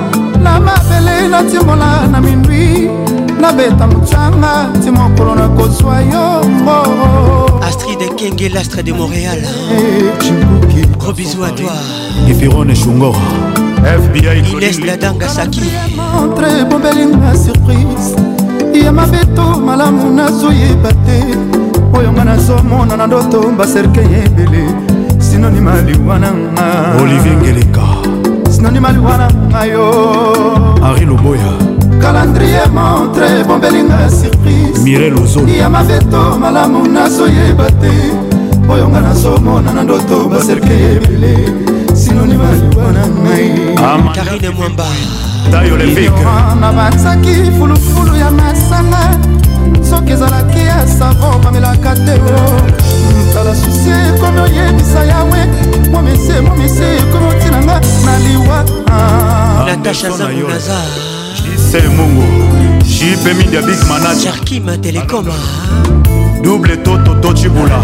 [0.43, 2.89] na mabele natimbola na mindwi
[3.43, 6.79] nabeta mocanga ti mokolo nakozwa yongo
[7.69, 11.73] astrid ekenge lastre de montréal eh, gros bisou à toi
[12.31, 13.17] efirone shungor
[14.55, 15.61] ines ladanga saki
[15.99, 18.15] montre ebombelina surprise
[18.85, 21.19] ya mabeto malamu nazoyeba te
[21.99, 24.65] oyo nga nazomona na ndoto baserke ya ebele
[25.19, 27.83] sinonima liwana nga olivier ngeleka
[28.51, 29.85] sinonima liwana nga yo
[30.85, 31.72] henri loboya
[32.03, 37.93] calendrier montre ebombelinga surprisya mabeto malamu nazoyeba te
[38.73, 41.33] oyo nga nazomona na ndoto baserke ebele
[41.95, 44.87] sinonima liwa na ngaikarine mwamba
[46.61, 49.01] na banzaki fulufulu ya masanga
[49.91, 52.17] soki ezalaki ya savo bamelaka te
[53.35, 55.41] tala susi ekomi oyebisa yawe
[55.93, 58.59] momise momise ekomi otinanga na liwa
[59.67, 60.81] natasha zamunaza
[61.73, 62.23] marcel mungu
[62.85, 65.33] jipe mindia big managerkim telekoma
[66.43, 67.81] double toto tocibula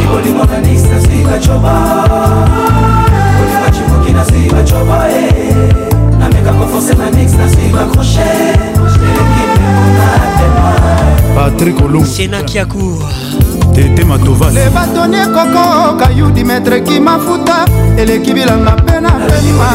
[11.35, 13.03] patrik olungusenakiakour
[13.75, 17.65] tete matovallebatoni ekokoka yu dimetre kimafuta
[17.99, 19.69] eleki bilanga mpe na pema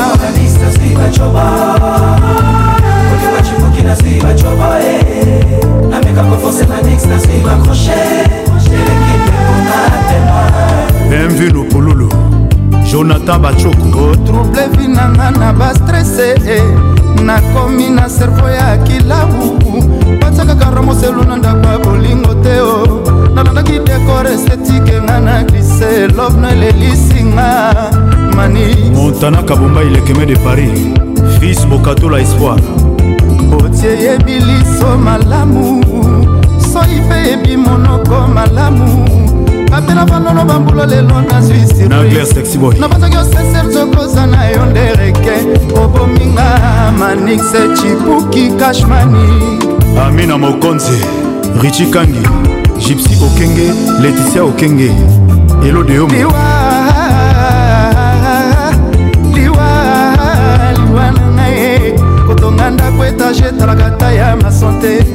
[3.84, 5.46] Sophie na suivi bachoba eh
[5.90, 8.00] Na meka ko forcer na nix na suivi accroché
[11.10, 12.08] Bienvenue Lopololo
[12.86, 16.34] Jonathan Bachoko Retrouble vinanga na ba stressé
[17.24, 19.56] nakomi na servo ya kilau
[20.20, 23.00] batiakaka romoselu na ndako ya bolingo te o
[23.34, 27.72] nalandaki dekor estetike nga na glise lobno elelisinga
[28.36, 31.00] mani montanaka bombai lekeme de paris
[31.40, 32.58] fils bokatola espoir
[33.64, 35.82] otie yebi liso malamu
[36.74, 38.86] soi mpe yebi monoko malamu
[39.72, 45.34] bapela bandono bambula lelo nazwi sirnabanzaki oseser zokoza na yo ndereke
[45.84, 46.50] obominga
[47.00, 49.24] manixe chipuki kashmani
[50.08, 51.02] amina mokonzi
[51.62, 52.28] richi kangi
[52.86, 54.92] gypsy okenge leticia okenge
[55.68, 56.08] elode yo
[63.64, 65.06] ezalaka ta ya masante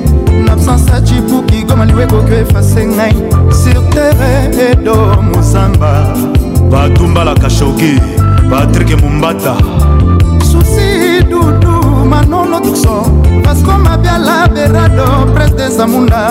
[0.47, 3.15] nabsence acibuki goma liwe ekoki efase ngai
[3.61, 4.33] sur terre
[4.71, 4.97] edo
[5.33, 5.91] mozamba
[6.71, 7.93] batumbalaka shoki
[8.51, 9.55] patrik mombata
[10.49, 10.89] susi
[11.31, 11.75] dudu
[12.11, 12.95] manono tukso
[13.45, 16.23] vasco mabiala berado prince de zamunda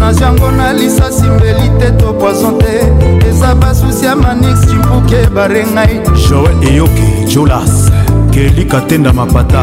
[0.00, 2.74] nage yango na lisasi mbeli te to poison te
[3.28, 5.94] eza basusi ya manix cibuki ebare ngai
[6.28, 7.72] joel eyoki julas
[8.32, 9.62] kelika tenda mapata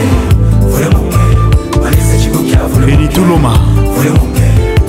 [2.85, 3.53] Béni Touloma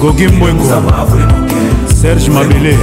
[0.01, 0.65] Gogi Mbwengo
[1.94, 2.77] Serge Mabele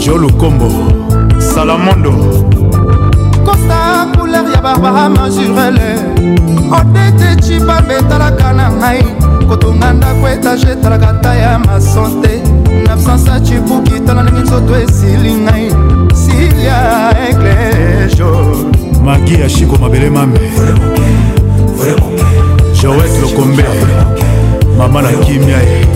[0.00, 0.68] jolo kombo
[1.38, 2.10] salamondo
[3.44, 5.96] kosa couleur ya barbara majurele
[6.70, 9.04] odete cibambe etalaka na ngai
[9.48, 12.42] kotonga ndako etage etalaka ta ya masante
[12.86, 15.70] na absence ya cibuki tala ndenge nzoto esili ngai
[16.22, 16.80] silia
[17.28, 18.56] eglejo
[19.04, 20.40] magi ya shiko mabele mame
[22.82, 23.64] joet lokombe
[24.78, 25.86] mama na kimia ye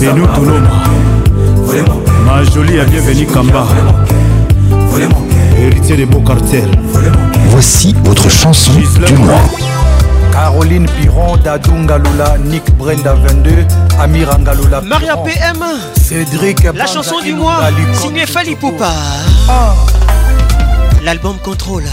[0.00, 0.86] benu tunoma
[2.26, 3.64] majoli ya bienveni kamba
[5.62, 6.68] héritier de beau cartel
[7.50, 8.72] voici votre chanson
[9.06, 9.48] du mois
[10.34, 13.64] Caroline Piron, Dadunga Lula, Nick Brenda 22,
[14.00, 14.80] Amir Angalula.
[14.82, 15.58] Maria PM.
[15.96, 16.64] Cédric.
[16.64, 17.60] La Banza chanson du mois,
[17.92, 18.90] signé Fali Poupa.
[19.48, 19.74] Ah.
[21.04, 21.84] L'album Contrôle.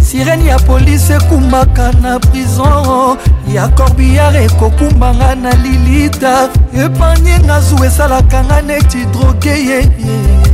[0.00, 8.62] sirene ya polise ekumbaka na prison ya corbillare ekokumbanga na lilita epanyenga zu esalaka nga
[8.62, 10.47] neti droge yeye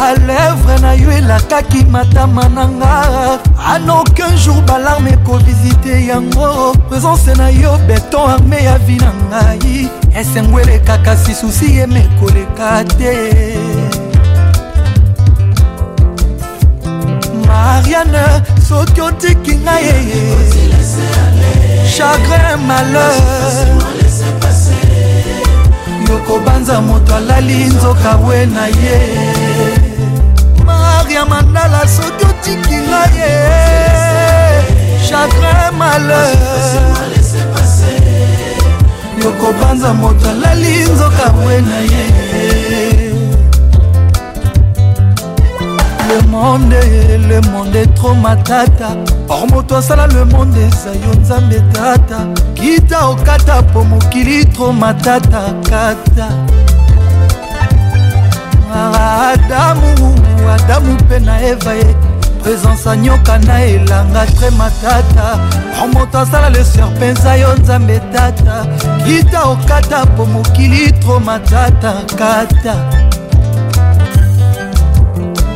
[0.00, 2.92] balèvre na yo elakaki matama na nga
[3.74, 6.48] anokin jour balarme ekovisite yango
[6.88, 9.88] présence na yo beton arme ya vi na ngai
[10.18, 13.14] esengo elekaka si susi yeme koleka te
[17.46, 18.24] mariane
[18.68, 20.22] soki otiki ngai eye
[21.94, 23.72] chagrin malheur
[26.12, 29.41] yokobanza moto alali nzoka we na ye
[31.12, 37.12] mare ya mandala soki otiki nga ye eh, chagrin malheur
[39.24, 43.12] yokobanza moto alali nzoka mwena ye eh.
[46.08, 46.74] le monde
[47.28, 48.88] le monde etro matata
[49.28, 52.18] or moto asala le monde eza yo nzambe tata
[52.54, 56.28] kita okata po mokili tro matata kata
[58.94, 61.96] adamu malamu adamu mpe na eva ye
[62.42, 65.38] présence anyoka na elanga tre matata
[65.84, 68.66] omoto asala leser mpenza yo nzambe tata
[69.04, 72.76] kita okata po mokili tro matata kata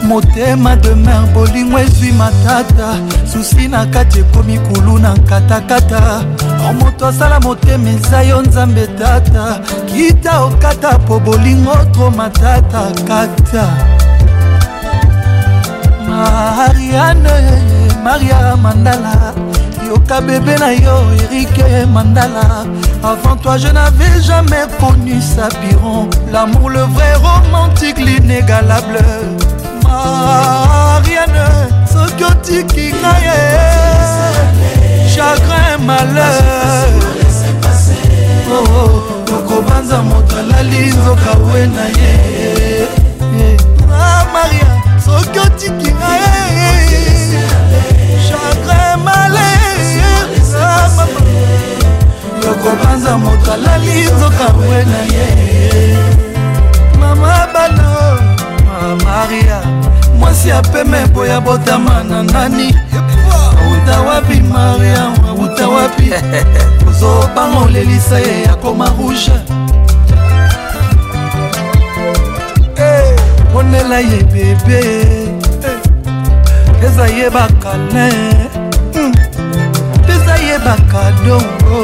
[0.02, 2.94] motema demer bolingo ezwi matata
[3.32, 6.22] susi na kati ekomi kulu na katakata
[6.70, 14.05] omoto asala motema eza yo nzambe tata kita okata po bolingo tro matata kata, kata.
[16.16, 17.38] ariane
[18.02, 19.34] maria mandala
[19.86, 22.64] yoka bebe na yo erike mandala
[23.04, 29.00] avant toi je n'avais jamais connu sapiron l'amour le vrai romantique l'inégalable
[29.84, 31.46] mariane
[31.92, 33.40] soki otiki nga ye
[35.14, 36.88] chagrin malheur
[39.28, 40.08] tokobanza oh, oh.
[40.08, 42.85] moto alali nzoka we na ye
[45.56, 46.72] atiki ngaye
[48.28, 51.06] chagrin malere ah,
[52.44, 55.98] yokobanza moto alali nzoka we na ye
[57.00, 57.92] mama bano
[59.04, 59.60] maria
[60.18, 62.68] mwasi apeme boya botama na nani
[63.72, 66.10] uta wapi mariam uta wapi
[66.88, 69.32] ozobanga olelisa ye akoma rouge
[73.52, 75.25] ponela eh, ye bebe
[76.96, 78.08] pesa yebaka le
[78.94, 79.12] hmm.
[80.06, 81.80] pesa yebaka dongo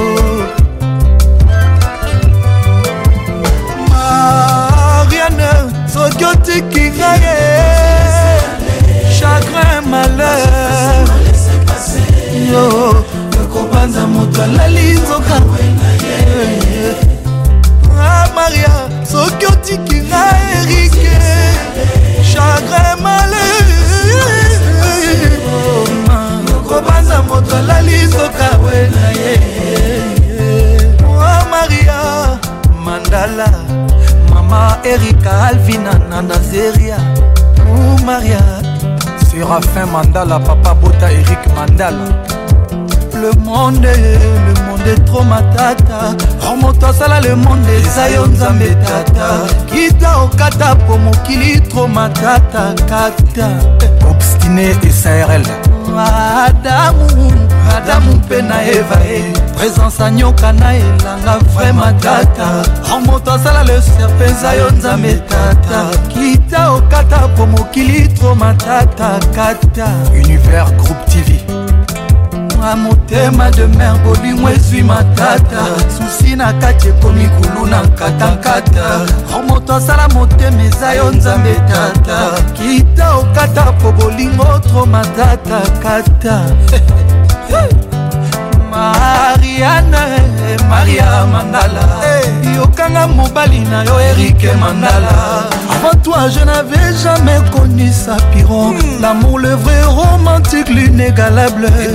[3.91, 5.51] mariane
[5.93, 7.37] soki otiki ngaye
[9.15, 11.05] chagrin malheur
[12.51, 12.67] yo
[13.53, 15.37] kobanza moto alali nzoka
[18.01, 18.75] ah, maria
[19.13, 20.23] soki otiki nga
[20.57, 21.15] erike
[22.33, 23.72] chagrin malheur
[27.13, 32.39] kosa moto alali soka we na ye o maria
[32.85, 33.49] mandala
[34.31, 36.99] mama erika alvina na nazeria
[37.69, 38.43] o maria
[39.27, 42.09] serafin mandala papa bota erik mandala
[43.23, 48.75] le monde le monde est trop matata romoto oh, asala le monde eza yo nzambe
[48.87, 49.27] tata
[49.71, 53.49] kita okata po mokili trop matata kata
[54.11, 55.47] obstine esarl
[56.01, 57.31] adamu
[57.77, 62.63] adamu mpe na eva e présence anyoka na elanga vraima tata
[63.07, 70.71] moto asala leser mpenza yo nzambe tata kita okata po mokili tro matata kata univers
[70.71, 71.62] groupe tv
[72.63, 75.63] nanga motema de mer bolingo ezwi matata
[75.97, 83.15] susi na kati ekomi kulu na nkatankata romoto asala motema eza yo nzambe tata kita
[83.17, 86.43] okata po bolingo tro matata kata
[88.71, 90.07] mariane
[90.71, 92.55] maria mandala hey.
[92.57, 99.03] yokanga mobali na yo erike mandala avant toi je n'avais jamais connu sa piron hmm.
[99.03, 101.91] l'amour le vrai romantique l'inégalable hey,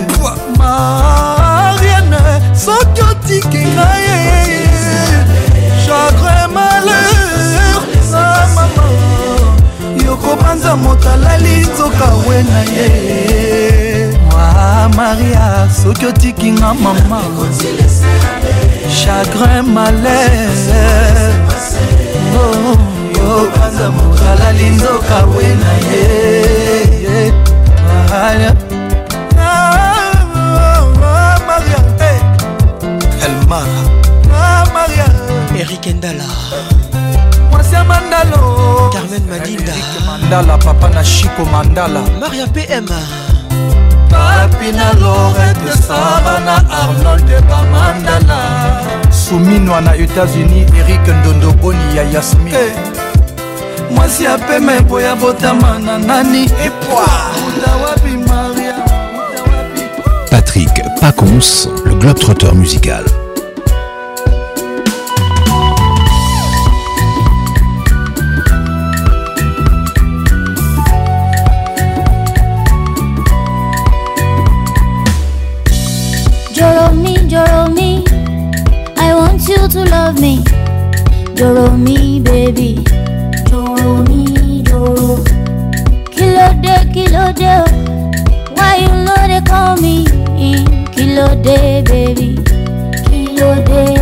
[0.58, 2.18] mariane
[2.66, 4.06] soki otiki ngai
[5.86, 7.78] chagre malheur
[8.12, 8.22] na
[8.56, 8.86] mama
[10.06, 12.90] yokopanza moto alali nzoka we na ye
[14.30, 14.48] mwa
[15.00, 15.46] maria
[15.82, 17.20] soki otiki nga mama
[19.00, 21.34] chagrin malheur
[22.42, 22.78] oh,
[23.18, 26.04] yopanza moto alali nzoka we na ye
[35.68, 36.24] Ndala Kendala
[37.52, 38.40] Mwasi Mandalo
[38.94, 39.74] Carmen Madinda
[40.06, 42.98] Mandala Papa Nashiko Mandala Maria PM na
[44.94, 48.38] Lorette Savana Arnold Bamandala
[49.12, 52.68] Soumino na États-Unis Eric Ndondo ya Yasmin hey.
[52.68, 52.74] Eh.
[53.92, 57.06] mwasi ya pema epoya botama na nani epwa
[60.32, 60.70] Patrick
[61.02, 63.04] Pacons, le globe-trotteur musical.
[79.78, 80.44] to love me.
[81.36, 82.74] Doro mi, baby.
[83.50, 84.26] Doro mi,
[86.16, 87.54] Kilo de, kilo de.
[88.56, 90.06] Why you know they call me?
[90.96, 92.30] kilo de, baby.
[93.08, 93.97] Kilo de.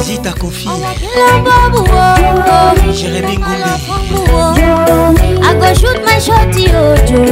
[0.07, 0.69] zita kofi
[2.95, 7.27] jérémi ngumbi I go shoot my shot ojo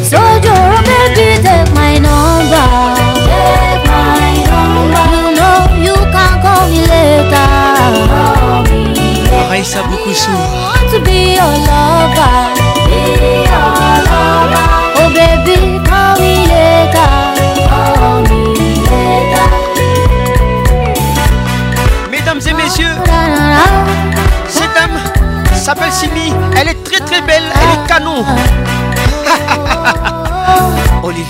[0.00, 0.54] sojo
[0.86, 2.96] baby take my number
[3.28, 7.44] take my number you know you can call me later
[9.52, 12.48] Raisa Bukusu I want to be your lover
[12.88, 13.04] be
[13.44, 13.85] your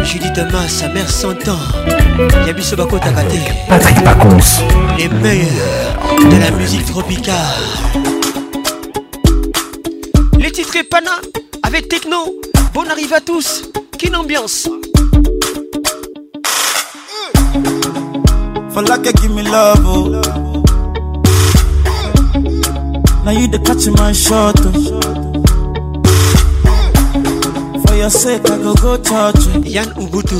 [0.04, 0.40] Judith
[0.70, 2.46] sa mère s'entend ans.
[2.46, 3.96] Yabiso Tabaté Patrick
[4.98, 5.98] Les meilleurs
[6.30, 8.08] de la musique tropicale.
[10.40, 11.10] Les titres Pana
[11.64, 12.16] avec Techno.
[12.72, 13.60] Bon arrive à tous.
[13.98, 14.66] Quelle ambiance.
[19.02, 19.84] que give me love.
[19.84, 20.08] Oh.
[23.22, 24.58] Now you the catch my shot.
[24.64, 25.02] Oh.
[27.86, 29.44] For your sake, I go go church.
[29.46, 29.62] Oh.
[29.62, 30.36] Yann Ubutu.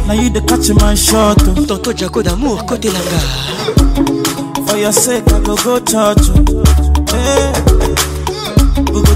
[0.06, 1.38] Now you the catch my shot.
[1.40, 1.64] Oh.
[1.64, 4.68] Tonto Jaco d'amour, côté langa.
[4.68, 6.28] For your sake, I go go touch.
[7.14, 7.55] Yeah.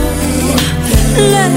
[1.34, 1.50] Let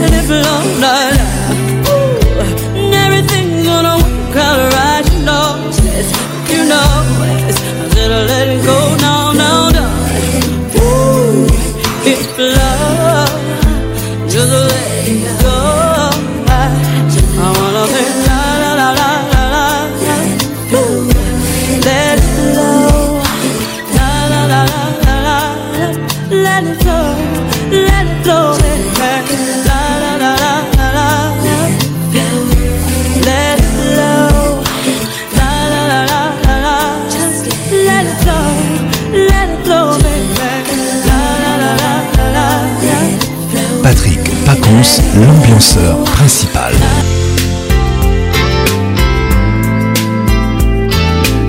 [45.19, 46.73] l'ambianceur principal.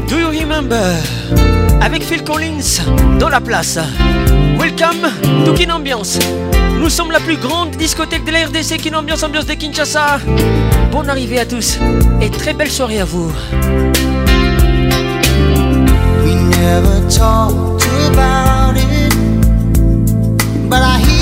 [0.09, 0.77] Do you remember
[1.81, 2.83] Avec Phil Collins
[3.19, 3.79] dans la place.
[4.59, 5.09] Welcome
[5.45, 6.19] to Kinambiance
[6.81, 10.19] Nous sommes la plus grande discothèque de la RDC Kin Ambiance, ambiance de Kinshasa.
[10.93, 11.79] Bonne arrivée à tous
[12.21, 13.33] et très belle soirée à vous.
[16.25, 16.31] We
[20.69, 21.14] but I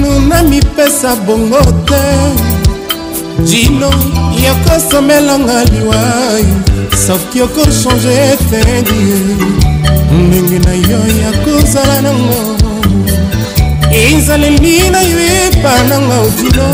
[0.00, 3.90] jino namipesa bongo te jino
[4.46, 6.44] yokosomelanga liwai
[7.06, 9.36] soki okochange etendi
[10.12, 12.40] ndenge na yo yakozala nango
[13.92, 16.68] ezaleli na yo epananga ojino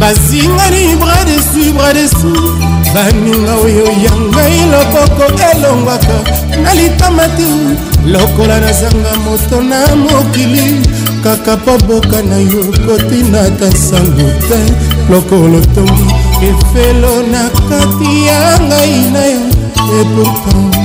[0.00, 2.34] bazinga ni bras desu bras desu
[2.94, 6.18] baninga oyo ya ngai loboko elongwaka
[6.62, 7.46] na litama te
[8.10, 10.97] lokola nazanga moto na mokili
[11.36, 14.60] kaka mpo boka na yo kotina ta sango te
[15.10, 16.14] lokolo tongi
[16.48, 19.42] efelo na kati ya ngai na yo
[20.00, 20.76] epourtant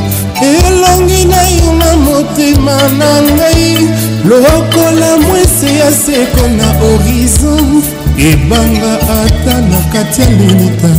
[0.49, 3.87] elongi na yo na motema na ngai
[4.29, 7.81] lokola mwese ya seko na horizon
[8.31, 10.91] ebanga ata na kati ya lelita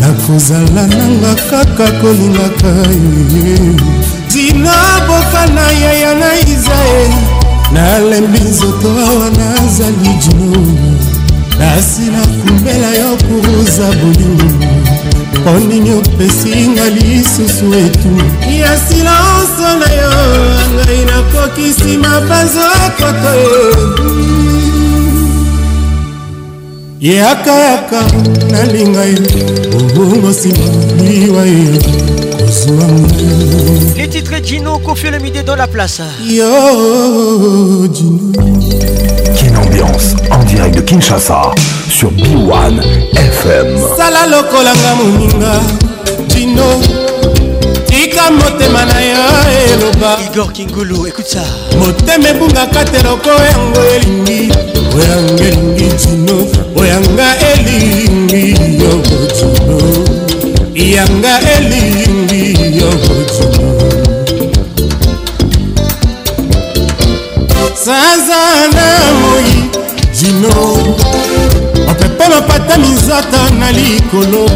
[0.00, 2.72] nakozala nanga kaka kolingaka
[3.34, 3.58] ye
[4.34, 4.76] dina
[5.08, 7.23] boka na yaya na israeli
[7.74, 10.66] nalembi nzoto awa nazali jino
[11.58, 14.50] nasila kumbela yo kuruza bolingo
[15.34, 18.08] mpo nini opesinga lisusu etu
[18.60, 20.12] ya silanso na yo
[20.74, 23.34] ngai nakokisi mabanzo koto
[27.00, 28.52] yakayaka e.
[28.52, 29.18] nalinga yo
[29.78, 30.66] obongo nsima
[31.06, 31.74] liwa yo
[32.36, 34.03] kozwa moyo
[34.36, 36.00] André Gino, Kofi le midi dans la place.
[36.24, 36.42] Yo,
[37.92, 38.32] Gino.
[39.36, 41.52] Kin Ambiance, en direct de Kinshasa,
[41.88, 42.80] sur B1
[43.14, 43.76] FM.
[43.96, 45.52] Sala lokolanga muninga,
[46.28, 46.64] Gino.
[47.86, 49.24] tika motema na yo
[49.76, 51.44] eloba igor kingulu écoute ça
[51.78, 54.50] motema ebungaka te loko yango elingi
[54.94, 56.36] oyanga elingi jino
[56.74, 59.78] oyanga elingi yo bojino
[60.74, 62.03] yanga elingi
[70.44, 70.94] mino
[71.90, 74.46] opepe mapata minzata na likolo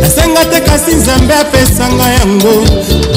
[0.00, 2.64] nasenga te kasi nzambe apesanga yango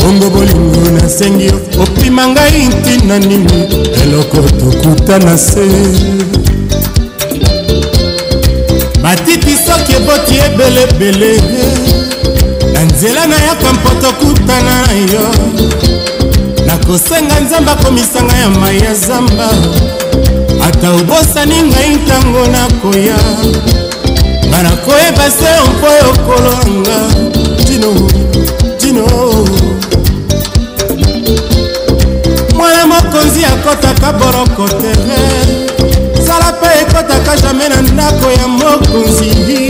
[0.03, 3.67] bongo bolingo nasengi opima ngai ntina nini
[4.03, 5.65] eloko tokuta na se
[9.03, 11.37] matiti soki eboti ebelebele
[12.73, 15.29] na nzela nayaka mpo tokutana na yo
[16.67, 19.49] nakosenga nzambe akomisanga ya mai ya zamba
[20.69, 23.19] ata obosani ngai ntango nakoya
[24.49, 26.97] ngai nakoyeba se mpo yokolo nanga
[27.65, 27.91] tino
[28.79, 29.05] tino
[32.55, 35.21] mwana mokonzi akɔtaka boroko tere
[36.25, 39.61] sala mpe ekɔtaka jamai na ndako ya mokonzi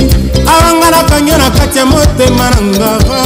[0.53, 3.21] awanga nakangio na kati ya motema na ngava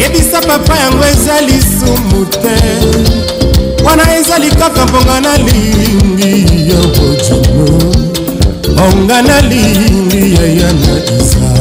[0.00, 2.56] yebisa papa yango eza lisumu te
[3.84, 7.92] wana ezali kaka mponga nalingi ya bojumo
[8.72, 11.52] mponga nalingi ya yana isa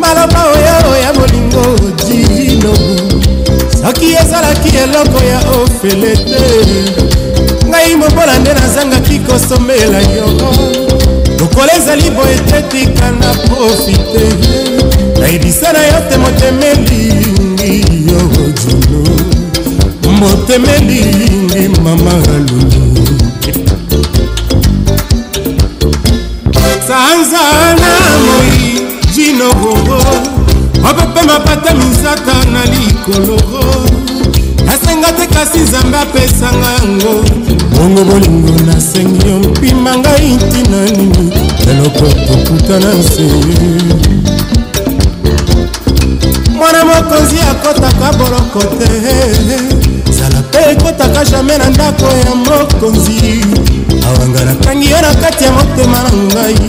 [0.00, 1.64] maloba oyo ya bolingo
[2.08, 2.74] dino
[3.82, 6.46] soki ezalaki eloko ya ofele te
[7.68, 10.26] ngai mobola nde nazangaki kosomela yo
[11.40, 14.24] lokola ezali boye te tika na profite
[15.20, 17.12] nayebisa na yo te motemelingi
[18.70, 22.12] lulu motema elingi mama
[22.50, 22.92] lulu
[26.88, 28.78] sanza na moi
[29.14, 30.02] jinogogo
[30.82, 33.74] mapepe mapata misaka na likoloro
[34.66, 37.24] nasenga te kasi nzambe apesanga yango
[37.78, 41.32] bongo bolingo nasengi yo mpima ngai ntina nini
[41.66, 44.21] lelo po tokutana nse
[46.62, 48.88] mwana mokonzi akɔtaka boloko te
[50.16, 53.16] zala mpe ekɔtaka jamai na ndako ya mokonzi
[54.06, 56.64] awanga nakangi yo na kati ya motema na ngai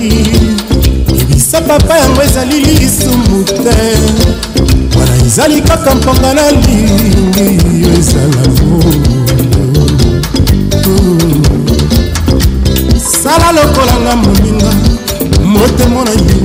[1.20, 3.78] ebisa papa yango ezali lisumu te
[4.98, 7.48] wana ezali kaka mponga na lingi
[7.84, 8.44] yo ezala
[13.22, 14.72] sala lokolanga moninga
[15.54, 16.38] motemo na yo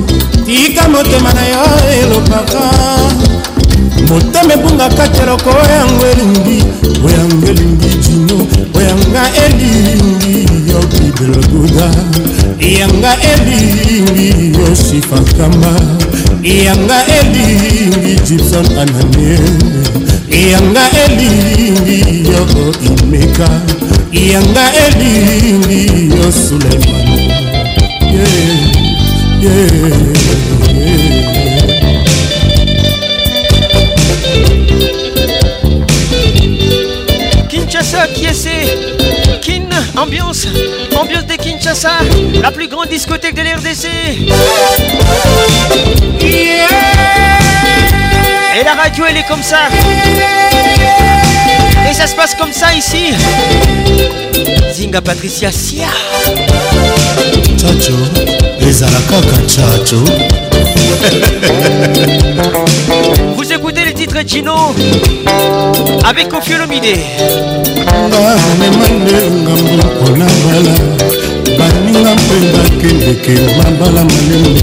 [0.45, 1.63] tika motema na yo
[2.03, 2.65] elobaka
[4.09, 6.59] motema ebungaka keloko oyango elingi
[7.07, 8.37] oyango elingi jino
[8.79, 10.35] oyanga elingi
[10.71, 11.87] yo bibeloduda
[12.79, 15.73] yanga elingi yo sifankamba
[16.43, 19.39] yanga elingi gibson ananie
[20.53, 21.99] yanga elingi
[22.33, 22.43] yo
[22.89, 23.49] imeka
[24.13, 25.85] yanga elingi
[26.19, 27.05] yo suleiman
[28.15, 28.41] yeah,
[29.43, 30.28] yeah.
[38.15, 38.77] qui essaie.
[39.41, 39.65] Kin,
[39.97, 40.47] ambiance,
[41.01, 41.93] ambiance des Kinshasa,
[42.43, 43.87] la plus grande discothèque de l'RDC.
[46.21, 46.59] Et
[48.65, 49.69] la radio elle est comme ça.
[51.89, 53.15] Et ça se passe comme ça ici.
[54.73, 55.87] Zinga Patricia Sia.
[57.59, 57.97] ciao
[58.61, 58.83] les
[64.27, 64.75] Chino
[66.05, 66.95] avec Kofi Olomide
[67.87, 70.75] bamema nde ngambo kolambala
[71.59, 74.63] baninga mpe bakendeke mabala malembe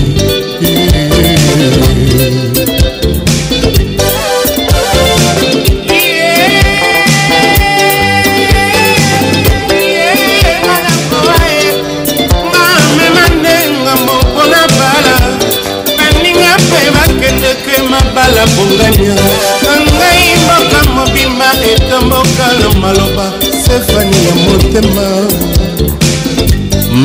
[18.53, 19.15] bongania
[19.63, 23.25] na ngai mboka mobima etombokala maloba
[23.65, 25.07] sefani ya motema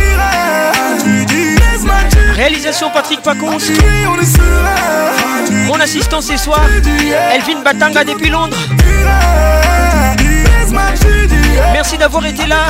[1.31, 3.59] tirage Réalisation Patrick Pacons.
[5.67, 6.61] Mon assistant ce soir,
[7.35, 8.57] Elvin Batanga depuis Londres.
[8.79, 10.22] Tirage.
[11.73, 12.67] Merci d'avoir été là.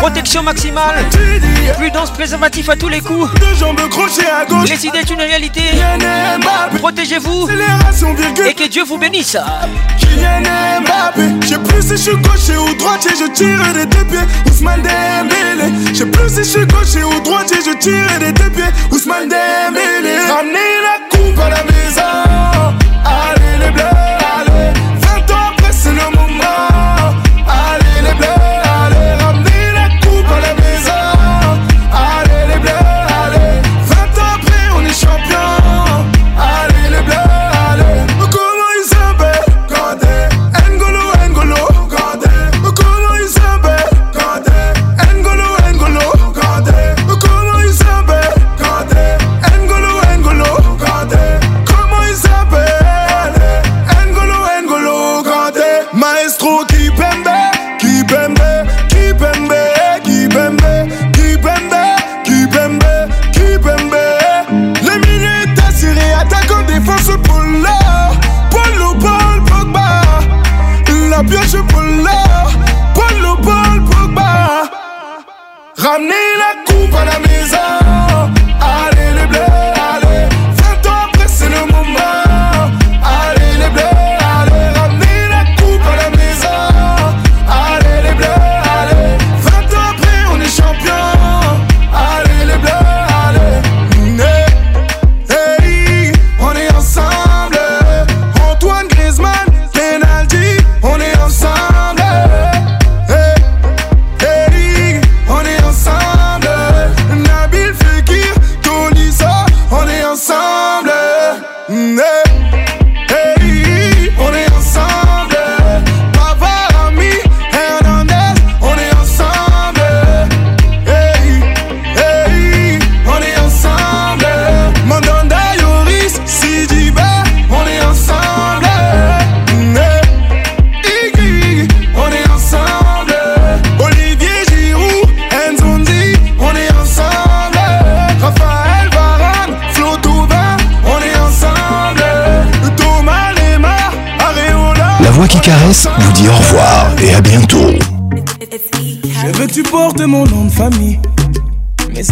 [0.00, 0.94] Protection maximale.
[1.76, 3.28] Prudence préservatif à tous les coups.
[4.68, 5.60] Les idées est une réalité.
[6.78, 7.48] Protégez-vous.
[8.48, 9.36] Et que Dieu vous bénisse.
[10.02, 14.18] Je plus si je suis gaucher ou droitier, je tire des deux pieds.
[14.52, 15.74] Ousmane Dembélé.
[15.94, 18.64] Je plus si je suis gaucher ou droitier, je tire des deux pieds.
[18.90, 20.18] Ousmane Dembélé.
[20.28, 22.69] Ramenez la coupe à la maison.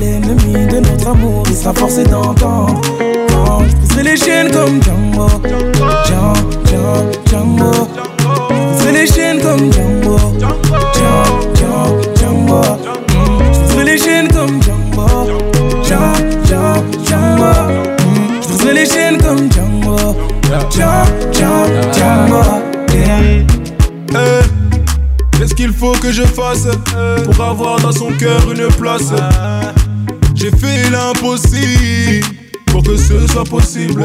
[0.00, 2.80] l'ennemi de notre amour, il sera forcé d'entendre.
[3.28, 3.62] Quand
[3.94, 7.88] je les chaînes comme Django, Django, Django,
[8.82, 9.89] Je les chaînes comme Django.
[25.80, 29.14] faut que je fasse euh, pour avoir dans son cœur une place
[30.34, 32.22] J'ai fait l'impossible
[32.66, 34.04] pour que ce soit possible.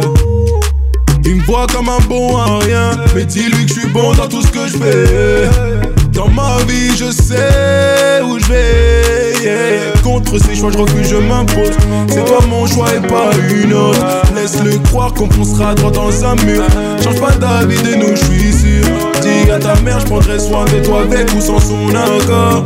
[1.26, 4.28] Il me voit comme un bon à rien, mais dis-lui que je suis bon dans
[4.28, 5.95] tout ce que je fais.
[6.16, 9.94] Dans ma vie, je sais où je vais.
[10.02, 11.72] Contre ces choix, je refuse, je m'impose.
[12.08, 14.00] C'est toi mon choix et pas une autre.
[14.34, 16.64] Laisse-le croire qu'on foncera droit dans un mur.
[17.04, 18.86] Change pas d'avis de nous, je suis sûr.
[19.22, 22.64] Dis à ta mère, je prendrai soin de toi avec ou sans son accord.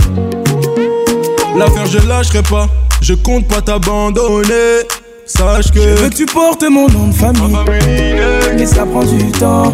[1.57, 2.67] L'affaire, je lâcherai pas.
[3.01, 4.83] Je compte pas t'abandonner.
[5.25, 7.55] Sache que je veux que tu portes mon nom de famille.
[8.55, 9.73] Mais ça prend du temps.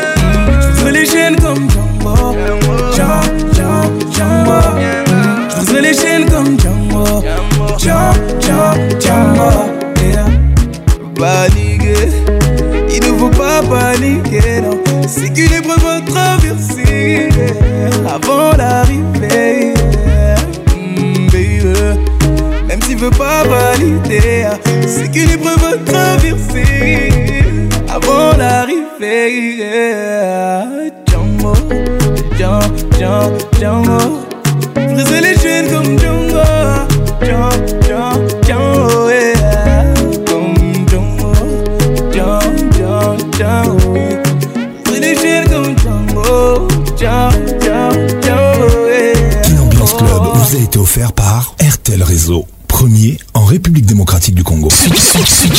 [23.01, 24.45] veux pas valider
[24.85, 25.11] C'est
[25.85, 27.09] traverser
[27.89, 29.31] Avant l'arrivée
[50.43, 52.45] vous a offert par RTL Réseau.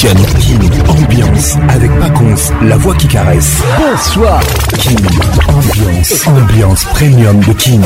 [0.03, 3.59] King Ambiance avec Paconce, la voix qui caresse.
[3.79, 4.41] Bonsoir.
[4.81, 4.99] King
[5.49, 7.81] Ambiance, ambiance premium de King.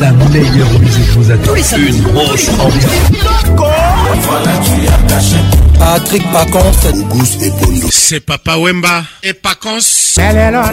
[0.00, 1.54] La meilleure musique vous attend.
[1.76, 3.18] Une grosse ambiance.
[5.78, 6.86] Patrick Paconce.
[7.42, 7.52] et
[7.92, 10.18] C'est Papa Wemba et Paconce.
[10.20, 10.72] Elle est là